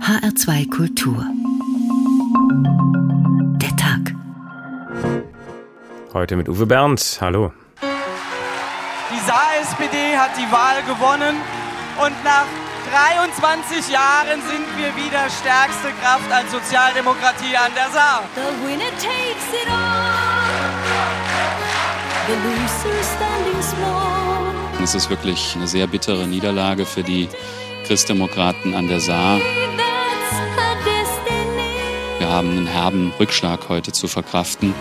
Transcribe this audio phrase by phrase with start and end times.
[0.00, 1.24] HR2 Kultur.
[3.60, 4.14] Der Tag.
[6.14, 7.18] Heute mit Uwe Bernd.
[7.20, 7.52] Hallo.
[7.82, 11.36] Die Saar-SPD hat die Wahl gewonnen
[12.04, 12.46] und nach
[12.90, 18.24] 23 Jahren sind wir wieder stärkste Kraft als Sozialdemokratie an der Saar.
[18.34, 20.72] The winner takes it all.
[22.26, 24.82] The loser standing small.
[24.82, 27.28] Es ist wirklich eine sehr bittere Niederlage für die
[27.86, 29.38] Christdemokraten an der Saar.
[32.32, 34.72] Haben einen herben Rückschlag heute zu verkraften.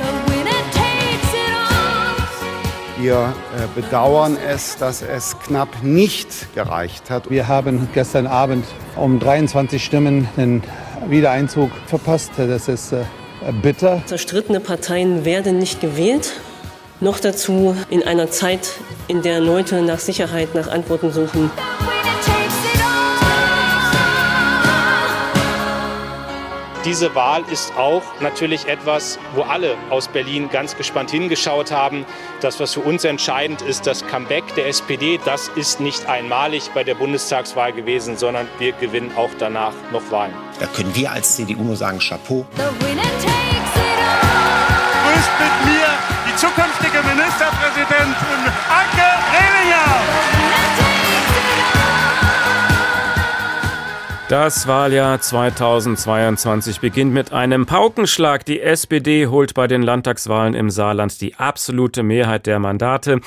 [2.97, 7.29] Wir äh, bedauern es, dass es knapp nicht gereicht hat.
[7.29, 8.63] Wir haben gestern Abend
[8.95, 10.63] um 23 Stimmen den
[11.09, 12.31] Wiedereinzug verpasst.
[12.37, 13.03] Das ist äh,
[13.61, 14.01] bitter.
[14.05, 16.31] Zerstrittene Parteien werden nicht gewählt.
[17.01, 21.51] Noch dazu in einer Zeit, in der Leute nach Sicherheit, nach Antworten suchen.
[26.83, 32.07] Diese Wahl ist auch natürlich etwas, wo alle aus Berlin ganz gespannt hingeschaut haben.
[32.41, 36.83] Das, was für uns entscheidend ist, das Comeback der SPD, das ist nicht einmalig bei
[36.83, 40.33] der Bundestagswahl gewesen, sondern wir gewinnen auch danach noch Wahlen.
[40.59, 42.47] Da können wir als CDU nur sagen Chapeau.
[42.55, 44.41] The winner takes it all.
[45.05, 45.87] Grüßt mit mir
[46.27, 49.10] die zukünftige Ministerpräsidentin Anke
[54.31, 58.45] Das Wahljahr 2022 beginnt mit einem Paukenschlag.
[58.45, 63.19] Die SPD holt bei den Landtagswahlen im Saarland die absolute Mehrheit der Mandate.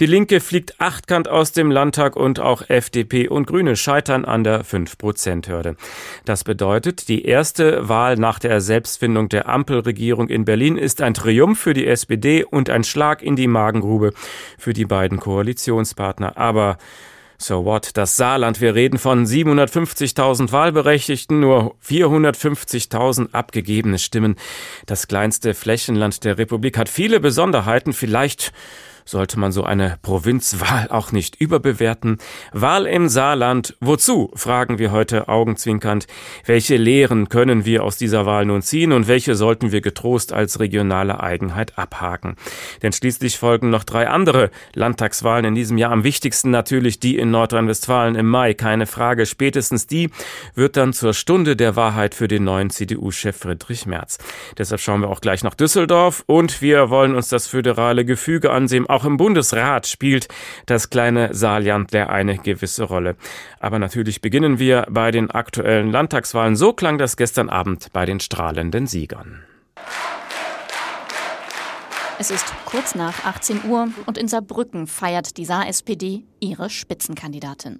[0.00, 4.64] Die Linke fliegt achtkant aus dem Landtag und auch FDP und Grüne scheitern an der
[4.64, 5.76] 5-Prozent-Hürde.
[6.24, 11.60] Das bedeutet, die erste Wahl nach der Selbstfindung der Ampelregierung in Berlin ist ein Triumph
[11.60, 14.12] für die SPD und ein Schlag in die Magengrube
[14.58, 16.36] für die beiden Koalitionspartner.
[16.36, 16.78] Aber
[17.40, 17.96] so what?
[17.96, 18.60] Das Saarland.
[18.60, 24.36] Wir reden von 750.000 Wahlberechtigten, nur 450.000 abgegebene Stimmen.
[24.86, 27.92] Das kleinste Flächenland der Republik hat viele Besonderheiten.
[27.92, 28.52] Vielleicht
[29.08, 32.18] sollte man so eine Provinzwahl auch nicht überbewerten.
[32.52, 33.76] Wahl im Saarland.
[33.80, 34.30] Wozu?
[34.34, 36.06] fragen wir heute augenzwinkernd.
[36.44, 40.60] Welche Lehren können wir aus dieser Wahl nun ziehen und welche sollten wir getrost als
[40.60, 42.36] regionale Eigenheit abhaken?
[42.82, 45.92] Denn schließlich folgen noch drei andere Landtagswahlen in diesem Jahr.
[45.92, 48.52] Am wichtigsten natürlich die in Nordrhein-Westfalen im Mai.
[48.52, 49.24] Keine Frage.
[49.24, 50.10] Spätestens die
[50.54, 54.18] wird dann zur Stunde der Wahrheit für den neuen CDU-Chef Friedrich Merz.
[54.58, 58.86] Deshalb schauen wir auch gleich nach Düsseldorf und wir wollen uns das föderale Gefüge ansehen.
[58.98, 60.26] Auch im Bundesrat spielt
[60.66, 63.14] das kleine Saarland der eine gewisse Rolle.
[63.60, 66.56] Aber natürlich beginnen wir bei den aktuellen Landtagswahlen.
[66.56, 69.44] So klang das gestern Abend bei den strahlenden Siegern.
[72.18, 77.78] Es ist kurz nach 18 Uhr und in Saarbrücken feiert die Saar-SPD ihre Spitzenkandidatin.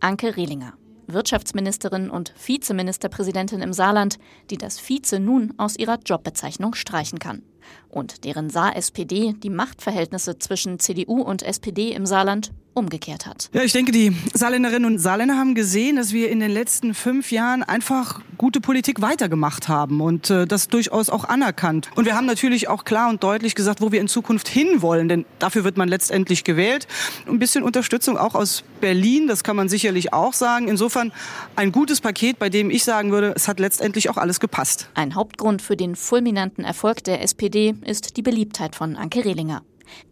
[0.00, 0.72] Anke Rehlinger,
[1.06, 4.18] Wirtschaftsministerin und Vizeministerpräsidentin im Saarland,
[4.50, 7.42] die das Vize nun aus ihrer Jobbezeichnung streichen kann.
[7.88, 13.48] Und deren Saar-SPD die Machtverhältnisse zwischen CDU und SPD im Saarland umgekehrt hat.
[13.54, 17.32] Ja, ich denke, die Saarländerinnen und Saarländer haben gesehen, dass wir in den letzten fünf
[17.32, 21.88] Jahren einfach gute Politik weitergemacht haben und äh, das durchaus auch anerkannt.
[21.94, 25.24] Und wir haben natürlich auch klar und deutlich gesagt, wo wir in Zukunft hinwollen, denn
[25.38, 26.86] dafür wird man letztendlich gewählt.
[27.26, 30.68] Ein bisschen Unterstützung auch aus Berlin, das kann man sicherlich auch sagen.
[30.68, 31.12] Insofern
[31.56, 34.90] ein gutes Paket, bei dem ich sagen würde, es hat letztendlich auch alles gepasst.
[34.92, 39.62] Ein Hauptgrund für den fulminanten Erfolg der SPD ist die Beliebtheit von Anke Rehlinger.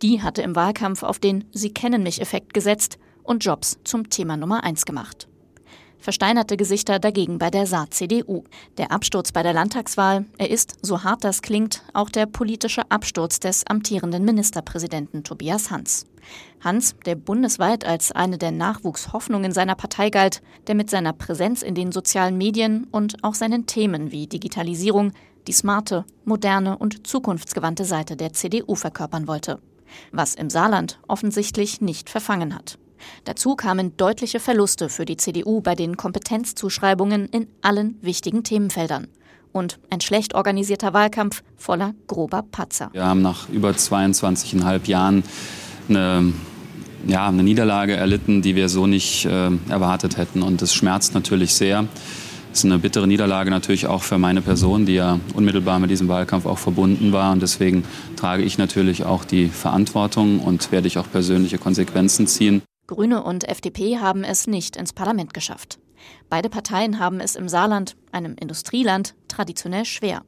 [0.00, 4.38] Die hatte im Wahlkampf auf den Sie kennen mich Effekt gesetzt und Jobs zum Thema
[4.38, 5.28] Nummer eins gemacht.
[5.99, 8.44] Versteinerte Gesichter dagegen bei der Saar-CDU.
[8.78, 13.41] Der Absturz bei der Landtagswahl, er ist, so hart das klingt, auch der politische Absturz
[13.41, 16.06] des amtierenden Ministerpräsidenten Tobias Hans.
[16.61, 21.75] Hans, der bundesweit als eine der Nachwuchshoffnungen seiner Partei galt, der mit seiner Präsenz in
[21.75, 25.12] den sozialen Medien und auch seinen Themen wie Digitalisierung
[25.47, 29.60] die smarte, moderne und zukunftsgewandte Seite der CDU verkörpern wollte.
[30.12, 32.78] Was im Saarland offensichtlich nicht verfangen hat.
[33.25, 39.08] Dazu kamen deutliche Verluste für die CDU bei den Kompetenzzuschreibungen in allen wichtigen Themenfeldern.
[39.52, 42.91] Und ein schlecht organisierter Wahlkampf voller grober Patzer.
[42.93, 45.23] Wir haben nach über 22,5 Jahren
[45.88, 46.32] eine,
[47.06, 50.43] ja, eine Niederlage erlitten, die wir so nicht äh, erwartet hätten.
[50.43, 51.87] Und es schmerzt natürlich sehr.
[52.55, 56.06] Es ist eine bittere Niederlage natürlich auch für meine Person, die ja unmittelbar mit diesem
[56.06, 57.33] Wahlkampf auch verbunden war.
[57.33, 57.85] Und deswegen
[58.15, 62.62] trage ich natürlich auch die Verantwortung und werde ich auch persönliche Konsequenzen ziehen.
[62.87, 65.81] Grüne und FDP haben es nicht ins Parlament geschafft.
[66.31, 70.23] Beide Parteien haben es im Saarland, einem Industrieland, traditionell schwer.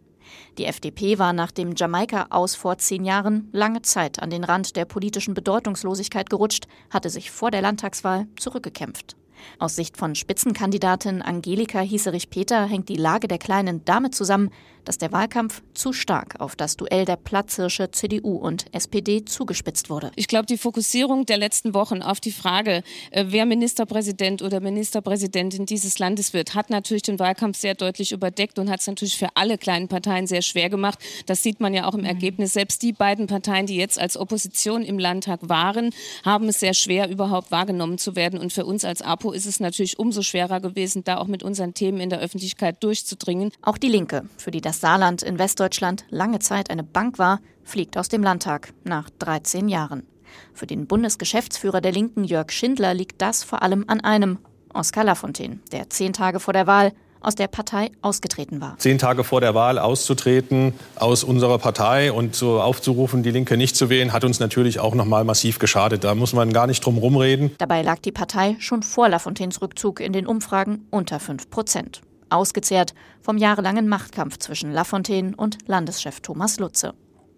[0.59, 4.85] Die FDP war nach dem Jamaika-Aus vor zehn Jahren lange Zeit an den Rand der
[4.85, 9.15] politischen Bedeutungslosigkeit gerutscht, hatte sich vor der Landtagswahl zurückgekämpft.
[9.59, 14.51] Aus Sicht von Spitzenkandidatin Angelika Hieserich-Peter hängt die Lage der Kleinen damit zusammen,
[14.87, 20.13] dass der Wahlkampf zu stark auf das Duell der Platzhirsche CDU und SPD zugespitzt wurde.
[20.17, 25.67] Ich glaube, die Fokussierung der letzten Wochen auf die Frage, äh, wer Ministerpräsident oder Ministerpräsidentin
[25.67, 29.29] dieses Landes wird, hat natürlich den Wahlkampf sehr deutlich überdeckt und hat es natürlich für
[29.35, 30.99] alle kleinen Parteien sehr schwer gemacht.
[31.27, 32.07] Das sieht man ja auch im mhm.
[32.07, 32.53] Ergebnis.
[32.53, 35.91] Selbst die beiden Parteien, die jetzt als Opposition im Landtag waren,
[36.25, 38.39] haben es sehr schwer, überhaupt wahrgenommen zu werden.
[38.39, 41.75] Und für uns als APO ist es natürlich umso schwerer gewesen, da auch mit unseren
[41.75, 43.51] Themen in der Öffentlichkeit durchzudringen.
[43.63, 47.97] Auch die Linke, für die das Saarland in Westdeutschland lange Zeit eine Bank war, fliegt
[47.99, 50.05] aus dem Landtag nach 13 Jahren.
[50.53, 54.39] Für den Bundesgeschäftsführer der Linken Jörg Schindler liegt das vor allem an einem,
[54.73, 58.79] Oskar Lafontaine, der zehn Tage vor der Wahl aus der Partei ausgetreten war.
[58.79, 63.75] Zehn Tage vor der Wahl auszutreten aus unserer Partei und so aufzurufen, die Linke nicht
[63.75, 66.05] zu wählen, hat uns natürlich auch noch mal massiv geschadet.
[66.05, 67.53] Da muss man gar nicht drum rumreden.
[67.59, 72.95] Dabei lag die Partei schon vor Lafontaines Rückzug in den Umfragen unter 5 Prozent ausgezehrt
[73.21, 76.95] vom jahrelangen Machtkampf zwischen Lafontaine und Landeschef Thomas Lutze.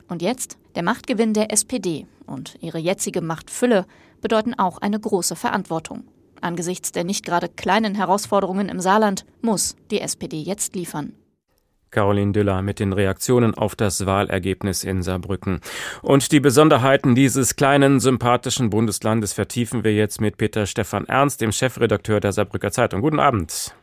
[0.09, 3.87] Und jetzt der Machtgewinn der SPD und ihre jetzige Machtfülle
[4.21, 6.05] bedeuten auch eine große Verantwortung.
[6.41, 11.15] Angesichts der nicht gerade kleinen Herausforderungen im Saarland muss die SPD jetzt liefern.
[11.91, 15.61] Caroline Düller mit den Reaktionen auf das Wahlergebnis in Saarbrücken.
[16.03, 21.51] Und die Besonderheiten dieses kleinen, sympathischen Bundeslandes vertiefen wir jetzt mit Peter Stefan Ernst, dem
[21.51, 23.01] Chefredakteur der Saarbrücker Zeitung.
[23.01, 23.75] Guten Abend.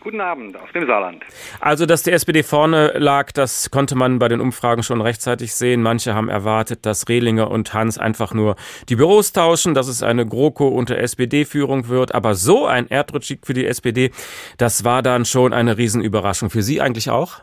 [0.00, 1.22] Guten Abend aus dem Saarland.
[1.60, 5.82] Also, dass die SPD vorne lag, das konnte man bei den Umfragen schon rechtzeitig sehen.
[5.82, 8.56] Manche haben erwartet, dass Rehlinger und Hans einfach nur
[8.88, 12.14] die Büros tauschen, dass es eine GroKo unter SPD-Führung wird.
[12.14, 14.10] Aber so ein Erdrutschig für die SPD,
[14.56, 16.48] das war dann schon eine Riesenüberraschung.
[16.48, 17.42] Für Sie eigentlich auch?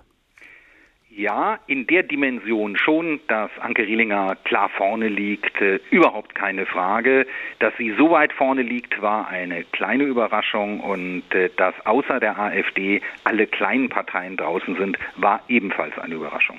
[1.18, 7.26] Ja, in der Dimension schon, dass Anke Rielinger klar vorne liegt, äh, überhaupt keine Frage.
[7.58, 12.38] Dass sie so weit vorne liegt, war eine kleine Überraschung und äh, dass außer der
[12.38, 16.58] AfD alle kleinen Parteien draußen sind, war ebenfalls eine Überraschung.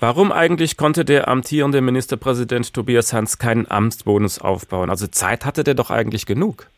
[0.00, 4.88] Warum eigentlich konnte der amtierende Ministerpräsident Tobias Hans keinen Amtsbonus aufbauen?
[4.88, 6.70] Also Zeit hatte der doch eigentlich genug.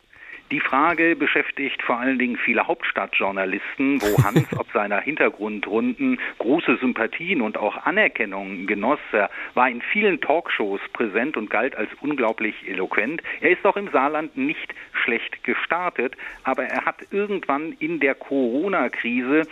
[0.51, 7.41] Die Frage beschäftigt vor allen Dingen viele Hauptstadtjournalisten, wo Hans ob seiner Hintergrundrunden große Sympathien
[7.41, 8.99] und auch Anerkennung genoss.
[9.13, 13.23] Er war in vielen Talkshows präsent und galt als unglaublich eloquent.
[13.39, 19.43] Er ist auch im Saarland nicht schlecht gestartet, aber er hat irgendwann in der Corona-Krise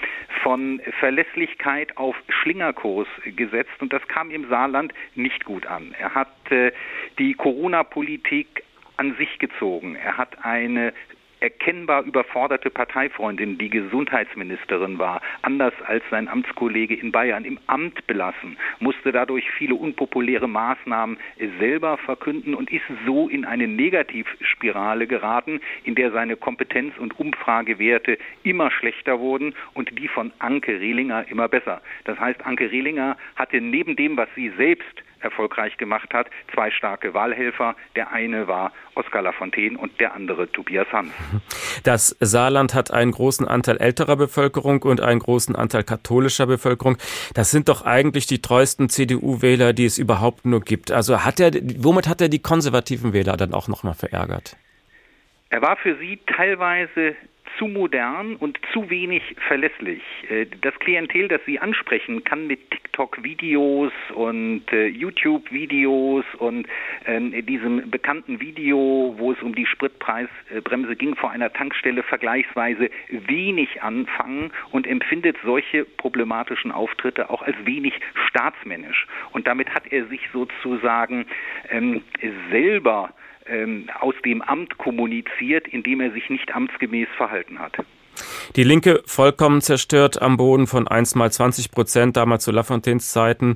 [0.44, 5.95] von Verlässlichkeit auf Schlingerkurs gesetzt und das kam im Saarland nicht gut an.
[5.98, 6.72] Er hat äh,
[7.18, 8.63] die Corona-Politik
[9.00, 9.96] an sich gezogen.
[9.96, 10.94] Er hat eine
[11.40, 18.57] erkennbar überforderte Parteifreundin, die Gesundheitsministerin war, anders als sein Amtskollege in Bayern, im Amt belassen,
[18.80, 21.18] musste dadurch viele unpopuläre Maßnahmen
[21.60, 28.18] selber verkünden und ist so in eine Negativspirale geraten, in der seine Kompetenz und Umfragewerte
[28.44, 31.81] immer schlechter wurden und die von Anke Rehlinger immer besser.
[32.04, 36.27] Das heißt, Anke Rehlinger hatte neben dem, was sie selbst erfolgreich gemacht hat.
[36.54, 37.75] Zwei starke Wahlhelfer.
[37.95, 41.12] Der eine war Oskar Lafontaine und der andere Tobias Hans.
[41.83, 46.98] Das Saarland hat einen großen Anteil älterer Bevölkerung und einen großen Anteil katholischer Bevölkerung.
[47.33, 50.92] Das sind doch eigentlich die treuesten CDU-Wähler, die es überhaupt nur gibt.
[50.92, 54.57] Also hat er, womit hat er die konservativen Wähler dann auch noch mal verärgert?
[55.50, 57.16] Er war für sie teilweise
[57.57, 60.01] zu modern und zu wenig verlässlich.
[60.30, 66.68] Äh, das Klientel, das Sie ansprechen, kann mit TikTok-Videos und äh, YouTube-Videos und
[67.06, 73.81] äh, diesem bekannten Video, wo es um die Spritpreisbremse ging, vor einer Tankstelle vergleichsweise wenig
[73.81, 77.94] anfangen und empfindet solche problematischen Auftritte auch als wenig
[78.28, 79.07] staatsmännisch.
[79.31, 81.26] Und damit hat er sich sozusagen
[81.69, 82.02] ähm,
[82.52, 83.14] selber
[83.49, 87.77] ähm, aus dem Amt kommuniziert, indem er sich nicht amtsgemäß verhalten hat.
[88.56, 93.56] Die Linke vollkommen zerstört am Boden von einst mal 20 Prozent, damals zu Lafontaines Zeiten.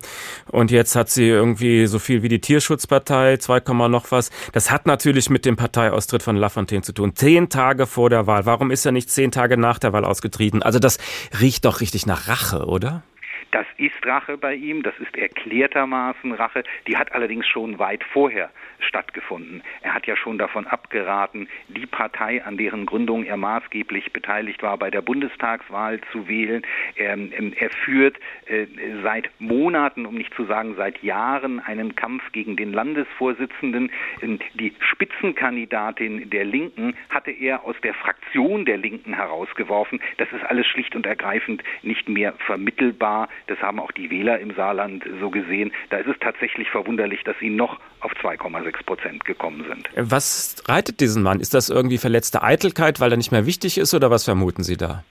[0.51, 3.59] Und jetzt hat sie irgendwie so viel wie die Tierschutzpartei, 2,
[3.89, 4.29] noch was.
[4.51, 7.15] Das hat natürlich mit dem Parteiaustritt von Lafontaine zu tun.
[7.15, 8.45] Zehn Tage vor der Wahl.
[8.45, 10.62] Warum ist er nicht zehn Tage nach der Wahl ausgetreten?
[10.62, 10.97] Also das
[11.41, 13.03] riecht doch richtig nach Rache, oder?
[13.51, 18.50] Das ist Rache bei ihm, das ist erklärtermaßen Rache, die hat allerdings schon weit vorher
[18.84, 19.63] stattgefunden.
[19.82, 24.78] Er hat ja schon davon abgeraten, die Partei, an deren Gründung er maßgeblich beteiligt war,
[24.78, 26.63] bei der Bundestagswahl zu wählen.
[26.96, 28.66] Er, ähm, er führt äh,
[29.02, 33.92] seit Monaten, um nicht zu sagen seit Jahren, einen Kampf gegen den Landesvorsitzenden.
[34.22, 40.00] Ähm, die Spitzenkandidatin der Linken hatte er aus der Fraktion der Linken herausgeworfen.
[40.18, 44.54] Das ist alles schlicht und ergreifend nicht mehr vermittelbar Das haben auch die Wähler im
[44.56, 45.72] Saarland so gesehen.
[45.90, 49.89] Da ist es tatsächlich verwunderlich, dass sie noch auf 2,6 Prozent gekommen sind.
[49.96, 51.39] Was reitet diesen Mann?
[51.39, 54.77] Ist das irgendwie verletzte Eitelkeit, weil er nicht mehr wichtig ist oder was vermuten Sie
[54.77, 55.03] da?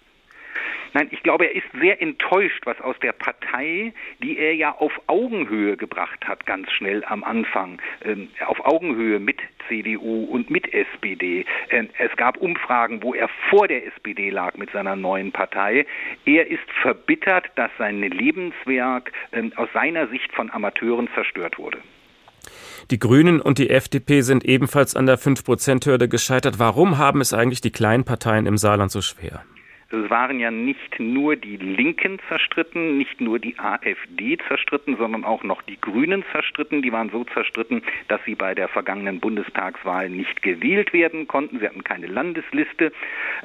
[0.94, 4.92] Nein, ich glaube, er ist sehr enttäuscht, was aus der Partei, die er ja auf
[5.06, 9.38] Augenhöhe gebracht hat, ganz schnell am Anfang, ähm, auf Augenhöhe mit
[9.68, 11.46] CDU und mit SPD.
[11.70, 15.86] Ähm, es gab Umfragen, wo er vor der SPD lag mit seiner neuen Partei.
[16.26, 21.78] Er ist verbittert, dass sein Lebenswerk ähm, aus seiner Sicht von Amateuren zerstört wurde.
[22.90, 26.58] Die Grünen und die FDP sind ebenfalls an der 5-Prozent-Hürde gescheitert.
[26.58, 29.42] Warum haben es eigentlich die kleinen Parteien im Saarland so schwer?
[29.92, 35.42] Es waren ja nicht nur die Linken zerstritten, nicht nur die AfD zerstritten, sondern auch
[35.42, 36.80] noch die Grünen zerstritten.
[36.80, 41.58] Die waren so zerstritten, dass sie bei der vergangenen Bundestagswahl nicht gewählt werden konnten.
[41.58, 42.92] Sie hatten keine Landesliste.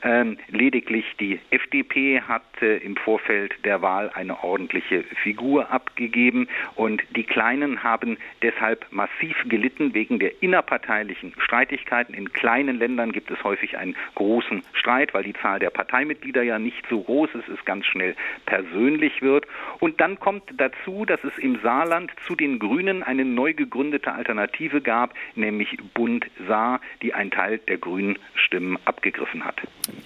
[0.04, 7.24] Ähm, lediglich die FDP hat im Vorfeld der Wahl eine ordentliche Figur abgegeben und die
[7.24, 12.16] Kleinen haben deshalb massiv gelitten wegen der innerparteilichen Streitigkeiten.
[12.16, 16.60] In kleinen Ländern gibt es häufig einen großen Streit, weil die Zahl der Parteimitglieder ja
[16.60, 18.15] nicht so groß ist, es ganz schnell
[18.46, 19.46] persönlich wird.
[19.79, 24.82] Und dann kommt dazu, dass es im Saarland zu den Grünen eine neu gegründete Alternative
[24.82, 29.56] gab, nämlich Bund Saar, die einen Teil der grünen Stimmen abgegriffen hat.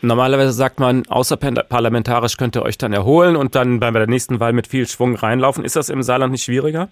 [0.01, 4.53] Normalerweise sagt man, außerparlamentarisch könnt ihr euch dann erholen und dann bei der nächsten Wahl
[4.53, 5.63] mit viel Schwung reinlaufen.
[5.63, 6.89] Ist das im Saarland nicht schwieriger?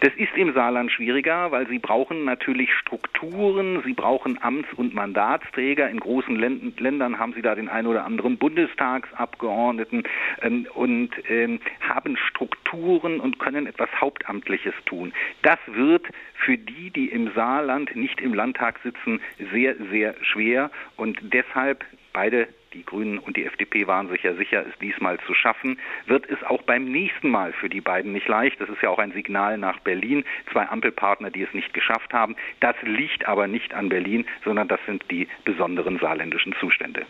[0.00, 5.90] Das ist im Saarland schwieriger, weil sie brauchen natürlich Strukturen, sie brauchen Amts- und Mandatsträger.
[5.90, 10.04] In großen Ländern haben sie da den einen oder anderen Bundestagsabgeordneten
[10.42, 15.12] ähm, und ähm, haben Strukturen und können etwas Hauptamtliches tun.
[15.42, 19.20] Das wird für die, die im Saarland nicht im Landtag sitzen,
[19.52, 24.64] sehr, sehr schwer und deshalb beide die Grünen und die FDP waren sich ja sicher,
[24.66, 28.60] es diesmal zu schaffen, wird es auch beim nächsten Mal für die beiden nicht leicht.
[28.60, 30.24] Das ist ja auch ein Signal nach Berlin.
[30.52, 32.36] Zwei Ampelpartner, die es nicht geschafft haben.
[32.60, 37.06] Das liegt aber nicht an Berlin, sondern das sind die besonderen saarländischen Zustände.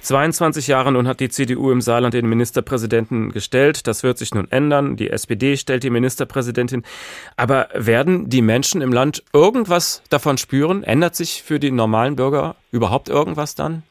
[0.00, 3.86] 22 Jahre nun hat die CDU im Saarland den Ministerpräsidenten gestellt.
[3.86, 4.96] Das wird sich nun ändern.
[4.96, 6.84] Die SPD stellt die Ministerpräsidentin.
[7.36, 10.82] Aber werden die Menschen im Land irgendwas davon spüren?
[10.82, 13.82] Ändert sich für die normalen Bürger überhaupt irgendwas dann?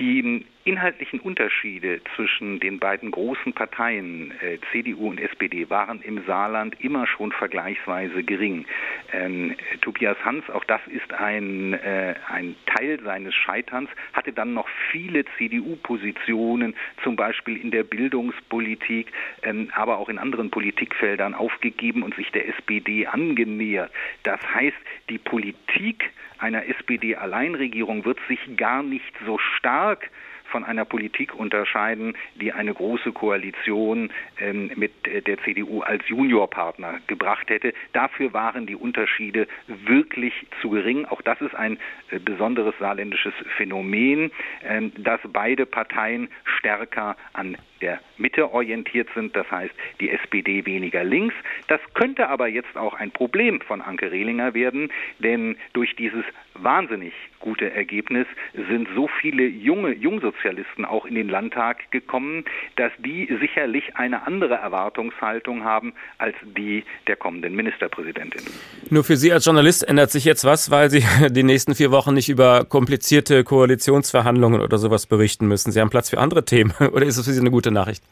[0.00, 6.80] Die inhaltlichen Unterschiede zwischen den beiden großen Parteien äh, CDU und SPD waren im Saarland
[6.80, 8.66] immer schon vergleichsweise gering.
[9.12, 14.68] Ähm, Tobias Hans, auch das ist ein, äh, ein Teil seines Scheiterns, hatte dann noch
[14.90, 19.12] viele CDU-Positionen, zum Beispiel in der Bildungspolitik,
[19.42, 23.90] ähm, aber auch in anderen Politikfeldern aufgegeben und sich der SPD angenähert.
[24.24, 24.76] Das heißt,
[25.08, 30.10] die Politik einer SPD-Alleinregierung wird sich gar nicht so stark
[30.50, 37.00] von einer Politik unterscheiden, die eine große Koalition ähm, mit äh, der CDU als Juniorpartner
[37.06, 37.72] gebracht hätte.
[37.92, 41.06] Dafür waren die Unterschiede wirklich zu gering.
[41.06, 41.78] Auch das ist ein
[42.10, 44.30] äh, besonderes saarländisches Phänomen,
[44.62, 51.04] äh, dass beide Parteien stärker an der Mitte orientiert sind, das heißt die SPD weniger
[51.04, 51.34] links.
[51.68, 57.12] Das könnte aber jetzt auch ein Problem von Anke Rehlinger werden, denn durch dieses wahnsinnig
[57.40, 58.26] gute Ergebnis
[58.68, 62.44] sind so viele junge Jungsozialisten auch in den Landtag gekommen,
[62.76, 68.42] dass die sicherlich eine andere Erwartungshaltung haben als die der kommenden Ministerpräsidentin.
[68.90, 72.14] Nur für Sie als Journalist ändert sich jetzt was, weil Sie die nächsten vier Wochen
[72.14, 75.72] nicht über komplizierte Koalitionsverhandlungen oder sowas berichten müssen.
[75.72, 78.02] Sie haben Platz für andere Themen oder ist es für Sie eine gute Nachricht?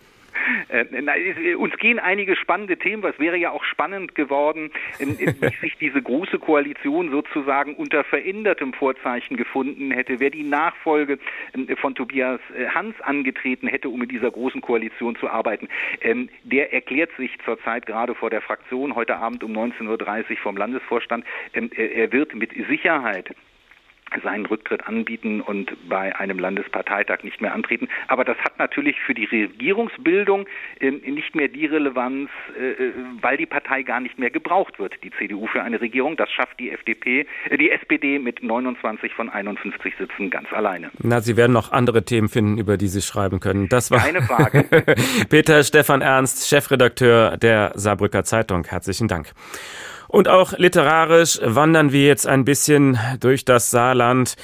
[0.68, 5.76] Äh, äh, uns gehen einige spannende Themen, was wäre ja auch spannend geworden, wie sich
[5.76, 11.18] diese große Koalition sozusagen unter verändertem Vorzeichen gefunden hätte, wer die Nachfolge
[11.54, 15.68] ähm, von Tobias äh, Hans angetreten hätte, um in dieser großen Koalition zu arbeiten.
[16.02, 20.56] Ähm, der erklärt sich zurzeit gerade vor der Fraktion heute Abend um 19.30 Uhr vom
[20.56, 21.24] Landesvorstand.
[21.54, 23.34] Ähm, er wird mit Sicherheit
[24.22, 27.88] seinen Rücktritt anbieten und bei einem Landesparteitag nicht mehr antreten.
[28.08, 30.46] Aber das hat natürlich für die Regierungsbildung
[30.80, 34.94] äh, nicht mehr die Relevanz, äh, äh weil die Partei gar nicht mehr gebraucht wird,
[35.02, 36.16] die CDU für eine Regierung.
[36.16, 40.90] Das schafft die FDP, äh, die SPD mit 29 von 51 Sitzen ganz alleine.
[41.02, 43.68] Na, Sie werden noch andere Themen finden, über die Sie schreiben können.
[43.68, 44.64] Das war Keine Frage.
[45.28, 48.64] Peter Stefan Ernst, Chefredakteur der Saarbrücker Zeitung.
[48.64, 49.32] Herzlichen Dank.
[50.08, 54.36] Und auch literarisch wandern wir jetzt ein bisschen durch das Saarland.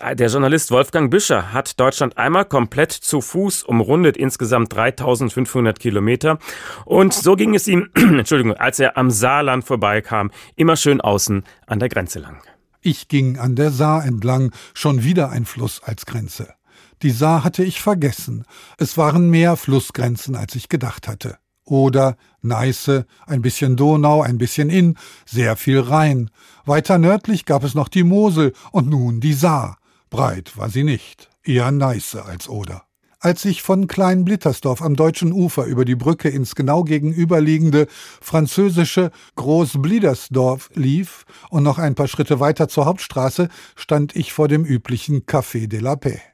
[0.00, 6.38] Der Journalist Wolfgang Büscher hat Deutschland einmal komplett zu Fuß umrundet, insgesamt 3500 Kilometer.
[6.86, 11.78] Und so ging es ihm, Entschuldigung, als er am Saarland vorbeikam, immer schön außen an
[11.78, 12.42] der Grenze lang.
[12.80, 16.54] Ich ging an der Saar entlang, schon wieder ein Fluss als Grenze.
[17.02, 18.44] Die Saar hatte ich vergessen.
[18.78, 21.38] Es waren mehr Flussgrenzen, als ich gedacht hatte.
[21.64, 26.30] Oder Neiße, ein bisschen Donau, ein bisschen Inn, sehr viel Rhein.
[26.66, 29.78] Weiter nördlich gab es noch die Mosel und nun die Saar.
[30.10, 32.84] Breit war sie nicht, eher Neiße als Oder.
[33.24, 37.86] Als ich von Klein Blittersdorf am deutschen Ufer über die Brücke ins genau gegenüberliegende
[38.20, 44.66] französische Großbliedersdorf lief und noch ein paar Schritte weiter zur Hauptstraße, stand ich vor dem
[44.66, 46.33] üblichen Café de la Paix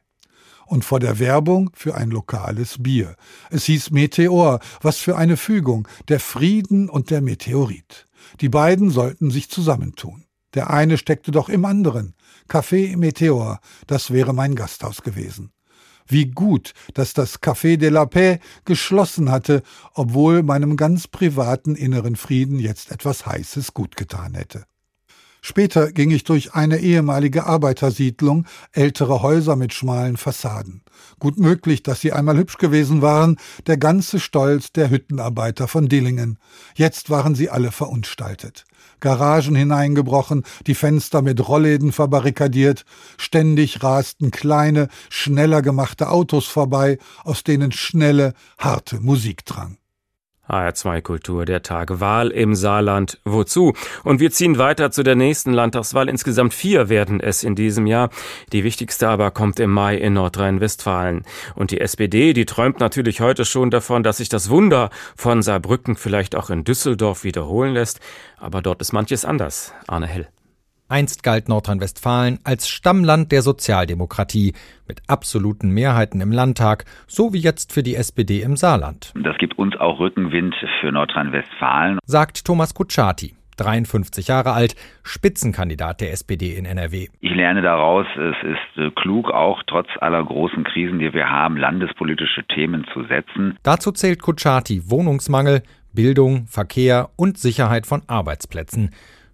[0.70, 3.16] und vor der Werbung für ein lokales Bier.
[3.50, 8.06] Es hieß Meteor, was für eine Fügung, der Frieden und der Meteorit.
[8.40, 10.24] Die beiden sollten sich zusammentun.
[10.54, 12.14] Der eine steckte doch im anderen.
[12.48, 13.58] Café Meteor,
[13.88, 15.50] das wäre mein Gasthaus gewesen.
[16.06, 19.62] Wie gut, dass das Café de la Paix geschlossen hatte,
[19.94, 24.64] obwohl meinem ganz privaten inneren Frieden jetzt etwas Heißes gut getan hätte.
[25.42, 30.82] Später ging ich durch eine ehemalige Arbeitersiedlung, ältere Häuser mit schmalen Fassaden.
[31.18, 36.38] Gut möglich, dass sie einmal hübsch gewesen waren, der ganze Stolz der Hüttenarbeiter von Dillingen.
[36.74, 38.64] Jetzt waren sie alle verunstaltet.
[39.00, 42.84] Garagen hineingebrochen, die Fenster mit Rollläden verbarrikadiert,
[43.16, 49.79] ständig rasten kleine, schneller gemachte Autos vorbei, aus denen schnelle, harte Musik drang.
[50.50, 53.18] HR2 Kultur, der Tag Wahl im Saarland.
[53.24, 53.72] Wozu?
[54.04, 56.08] Und wir ziehen weiter zu der nächsten Landtagswahl.
[56.08, 58.10] Insgesamt vier werden es in diesem Jahr.
[58.52, 61.24] Die wichtigste aber kommt im Mai in Nordrhein-Westfalen.
[61.54, 65.96] Und die SPD, die träumt natürlich heute schon davon, dass sich das Wunder von Saarbrücken
[65.96, 68.00] vielleicht auch in Düsseldorf wiederholen lässt.
[68.38, 69.72] Aber dort ist manches anders.
[69.86, 70.28] Arne Hell.
[70.90, 74.54] Einst galt Nordrhein-Westfalen als Stammland der Sozialdemokratie
[74.88, 79.12] mit absoluten Mehrheiten im Landtag, so wie jetzt für die SPD im Saarland.
[79.14, 83.36] Das gibt uns auch Rückenwind für Nordrhein-Westfalen, sagt Thomas Kutschaty.
[83.56, 87.08] 53 Jahre alt, Spitzenkandidat der SPD in NRW.
[87.20, 91.56] Ich lerne daraus, es ist äh, klug, auch trotz aller großen Krisen, die wir haben,
[91.56, 93.58] landespolitische Themen zu setzen.
[93.62, 98.90] Dazu zählt Kutschaty Wohnungsmangel, Bildung, Verkehr und Sicherheit von Arbeitsplätzen.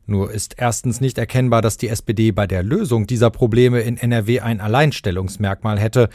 [0.06, 4.40] Nur ist erstens nicht erkennbar, dass die SPD bei der Lösung dieser Probleme in NRW
[4.40, 6.08] ein Alleinstellungsmerkmal hätte.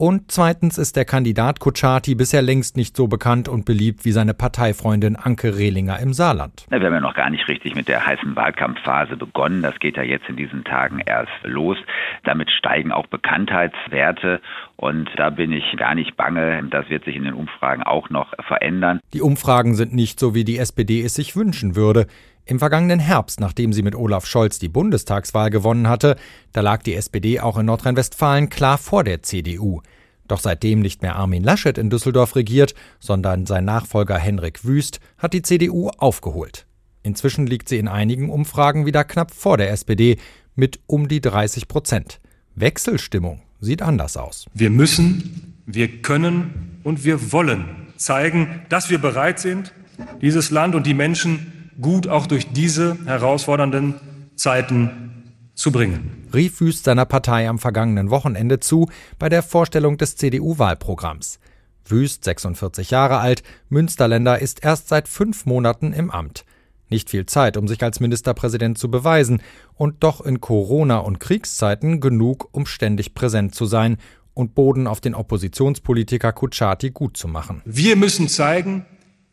[0.00, 4.32] Und zweitens ist der Kandidat Kutschaty bisher längst nicht so bekannt und beliebt wie seine
[4.32, 6.64] Parteifreundin Anke Rehlinger im Saarland.
[6.70, 9.60] Wir haben ja noch gar nicht richtig mit der heißen Wahlkampfphase begonnen.
[9.60, 11.76] Das geht ja jetzt in diesen Tagen erst los.
[12.24, 14.40] Damit steigen auch Bekanntheitswerte
[14.76, 16.62] und da bin ich gar nicht bange.
[16.70, 19.00] Das wird sich in den Umfragen auch noch verändern.
[19.12, 22.06] Die Umfragen sind nicht so, wie die SPD es sich wünschen würde.
[22.50, 26.16] Im vergangenen Herbst, nachdem sie mit Olaf Scholz die Bundestagswahl gewonnen hatte,
[26.52, 29.82] da lag die SPD auch in Nordrhein-Westfalen klar vor der CDU.
[30.26, 35.32] Doch seitdem nicht mehr Armin Laschet in Düsseldorf regiert, sondern sein Nachfolger Henrik Wüst, hat
[35.32, 36.66] die CDU aufgeholt.
[37.04, 40.16] Inzwischen liegt sie in einigen Umfragen wieder knapp vor der SPD
[40.56, 42.18] mit um die 30 Prozent.
[42.56, 44.46] Wechselstimmung sieht anders aus.
[44.54, 49.72] Wir müssen, wir können und wir wollen zeigen, dass wir bereit sind,
[50.20, 53.94] dieses Land und die Menschen gut auch durch diese herausfordernden
[54.36, 56.26] Zeiten zu bringen.
[56.32, 58.88] Rief Wüst seiner Partei am vergangenen Wochenende zu
[59.18, 61.38] bei der Vorstellung des CDU-Wahlprogramms.
[61.84, 66.44] Wüst, 46 Jahre alt, Münsterländer, ist erst seit fünf Monaten im Amt.
[66.88, 69.42] Nicht viel Zeit, um sich als Ministerpräsident zu beweisen,
[69.74, 73.96] und doch in Corona- und Kriegszeiten genug, um ständig präsent zu sein
[74.34, 77.62] und Boden auf den Oppositionspolitiker Kutschaty gut zu machen.
[77.64, 78.86] Wir müssen zeigen,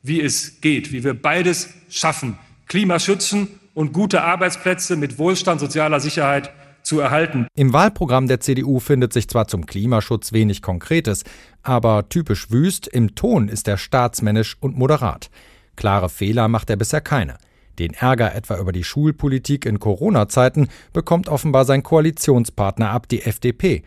[0.08, 6.00] wie es geht, wie wir beides schaffen, Klima schützen und gute Arbeitsplätze mit Wohlstand, sozialer
[6.00, 6.52] Sicherheit
[6.84, 7.48] zu erhalten.
[7.54, 11.24] Im Wahlprogramm der CDU findet sich zwar zum Klimaschutz wenig Konkretes,
[11.62, 15.30] aber typisch wüst im Ton ist er staatsmännisch und moderat.
[15.76, 17.38] Klare Fehler macht er bisher keine.
[17.78, 23.84] Den Ärger etwa über die Schulpolitik in Corona-Zeiten bekommt offenbar sein Koalitionspartner ab, die FDP.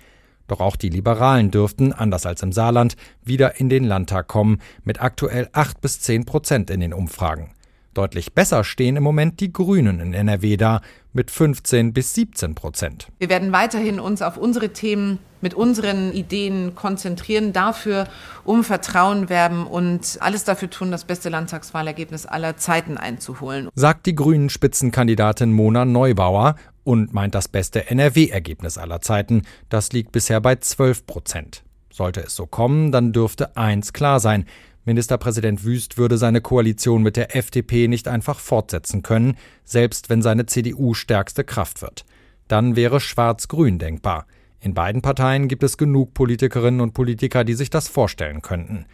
[0.51, 5.01] Doch auch die Liberalen dürften, anders als im Saarland, wieder in den Landtag kommen, mit
[5.01, 7.53] aktuell 8 bis 10 Prozent in den Umfragen.
[7.95, 10.81] Deutlich besser stehen im Moment die Grünen in NRW da
[11.13, 13.09] mit 15 bis 17 Prozent.
[13.19, 18.07] Wir werden weiterhin uns auf unsere Themen mit unseren Ideen konzentrieren, dafür
[18.45, 23.69] um Vertrauen werben und alles dafür tun, das beste Landtagswahlergebnis aller Zeiten einzuholen.
[23.75, 29.43] Sagt die Grünen Spitzenkandidatin Mona Neubauer und meint das beste NRW-Ergebnis aller Zeiten.
[29.69, 31.62] Das liegt bisher bei 12 Prozent.
[31.90, 34.47] Sollte es so kommen, dann dürfte eins klar sein.
[34.85, 40.47] Ministerpräsident Wüst würde seine Koalition mit der FDP nicht einfach fortsetzen können, selbst wenn seine
[40.47, 42.05] CDU stärkste Kraft wird.
[42.49, 44.27] Dann wäre Schwarz-Grün denkbar.
[44.61, 48.87] In beiden Parteien gibt es genug Politikerinnen und Politiker, die sich das vorstellen könnten.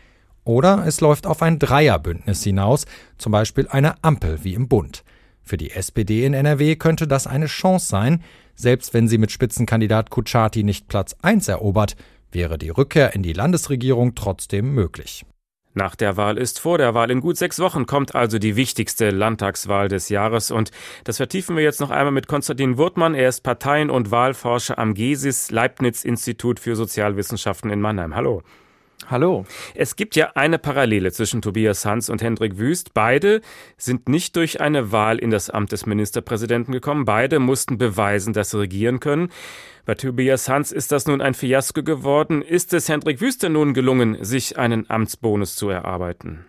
[0.44, 2.87] Oder es läuft auf ein Dreierbündnis hinaus,
[3.18, 5.03] zum Beispiel eine Ampel wie im Bund.
[5.46, 8.24] Für die SPD in NRW könnte das eine Chance sein,
[8.56, 11.94] selbst wenn sie mit Spitzenkandidat Kutschaty nicht Platz 1 erobert,
[12.32, 15.24] wäre die Rückkehr in die Landesregierung trotzdem möglich.
[15.72, 17.12] Nach der Wahl ist vor der Wahl.
[17.12, 20.50] In gut sechs Wochen kommt also die wichtigste Landtagswahl des Jahres.
[20.50, 20.72] Und
[21.04, 23.14] das vertiefen wir jetzt noch einmal mit Konstantin Wurtmann.
[23.14, 28.16] Er ist Parteien- und Wahlforscher am GESIS Leibniz Institut für Sozialwissenschaften in Mannheim.
[28.16, 28.42] Hallo.
[29.09, 29.44] Hallo.
[29.74, 32.92] Es gibt ja eine Parallele zwischen Tobias Hans und Hendrik Wüst.
[32.94, 33.40] Beide
[33.76, 37.04] sind nicht durch eine Wahl in das Amt des Ministerpräsidenten gekommen.
[37.04, 39.28] Beide mussten beweisen, dass sie regieren können.
[39.85, 42.42] Bei Tobias Hans ist das nun ein Fiasko geworden.
[42.42, 46.46] Ist es Hendrik Wüst denn nun gelungen, sich einen Amtsbonus zu erarbeiten?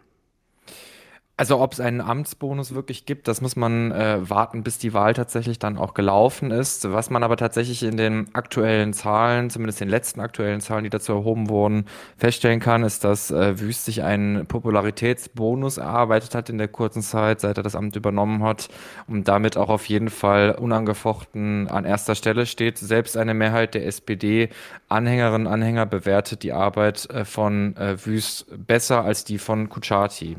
[1.39, 5.13] Also ob es einen Amtsbonus wirklich gibt, das muss man äh, warten, bis die Wahl
[5.13, 6.91] tatsächlich dann auch gelaufen ist.
[6.91, 11.13] Was man aber tatsächlich in den aktuellen Zahlen, zumindest den letzten aktuellen Zahlen, die dazu
[11.13, 11.85] erhoben wurden,
[12.17, 17.39] feststellen kann, ist, dass äh, Wüst sich einen Popularitätsbonus erarbeitet hat in der kurzen Zeit,
[17.39, 18.69] seit er das Amt übernommen hat
[19.07, 22.79] und damit auch auf jeden Fall unangefochten an erster Stelle steht.
[22.79, 29.03] Selbst eine Mehrheit der SPD-Anhängerinnen und Anhänger bewertet die Arbeit äh, von äh, Wüst besser
[29.03, 30.37] als die von Kuchati.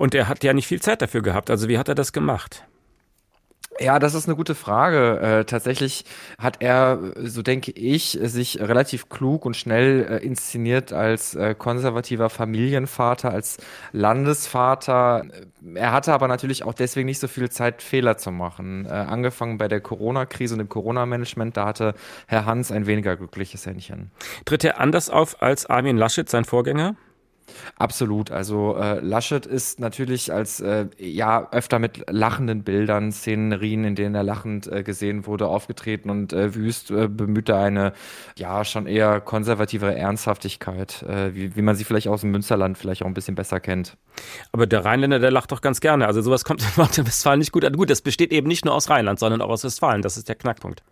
[0.00, 1.50] Und er hat ja nicht viel Zeit dafür gehabt.
[1.50, 2.64] Also wie hat er das gemacht?
[3.78, 5.20] Ja, das ist eine gute Frage.
[5.20, 6.06] Äh, tatsächlich
[6.38, 12.30] hat er, so denke ich, sich relativ klug und schnell äh, inszeniert als äh, konservativer
[12.30, 13.58] Familienvater, als
[13.92, 15.26] Landesvater.
[15.74, 18.86] Er hatte aber natürlich auch deswegen nicht so viel Zeit, Fehler zu machen.
[18.86, 21.92] Äh, angefangen bei der Corona-Krise und dem Corona-Management, da hatte
[22.26, 24.12] Herr Hans ein weniger glückliches Händchen.
[24.46, 26.96] Tritt er anders auf als Armin Laschet, sein Vorgänger?
[27.76, 28.30] Absolut.
[28.30, 34.14] Also äh, Laschet ist natürlich als äh, ja öfter mit lachenden Bildern, Szenerien, in denen
[34.14, 37.92] er lachend äh, gesehen wurde, aufgetreten und äh, Wüst äh, bemühte eine
[38.36, 43.02] ja schon eher konservativere Ernsthaftigkeit, äh, wie, wie man sie vielleicht aus dem Münsterland vielleicht
[43.02, 43.96] auch ein bisschen besser kennt.
[44.52, 46.06] Aber der Rheinländer, der lacht doch ganz gerne.
[46.06, 47.74] Also sowas kommt in Nordrhein-Westfalen nicht gut an.
[47.74, 50.02] Gut, das besteht eben nicht nur aus Rheinland, sondern auch aus Westfalen.
[50.02, 50.82] Das ist der Knackpunkt.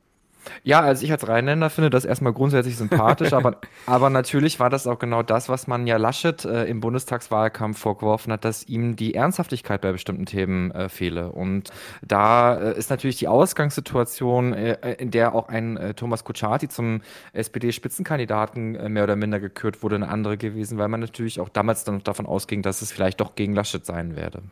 [0.62, 3.56] Ja, also ich als Rheinländer finde das erstmal grundsätzlich sympathisch, aber,
[3.86, 8.32] aber natürlich war das auch genau das, was man ja Laschet äh, im Bundestagswahlkampf vorgeworfen
[8.32, 11.32] hat, dass ihm die Ernsthaftigkeit bei bestimmten Themen äh, fehle.
[11.32, 11.70] Und
[12.02, 17.02] da äh, ist natürlich die Ausgangssituation, äh, in der auch ein äh, Thomas Kutschaty zum
[17.32, 21.84] SPD-Spitzenkandidaten äh, mehr oder minder gekürt wurde, eine andere gewesen, weil man natürlich auch damals
[21.84, 24.42] dann davon ausging, dass es vielleicht doch gegen Laschet sein werde.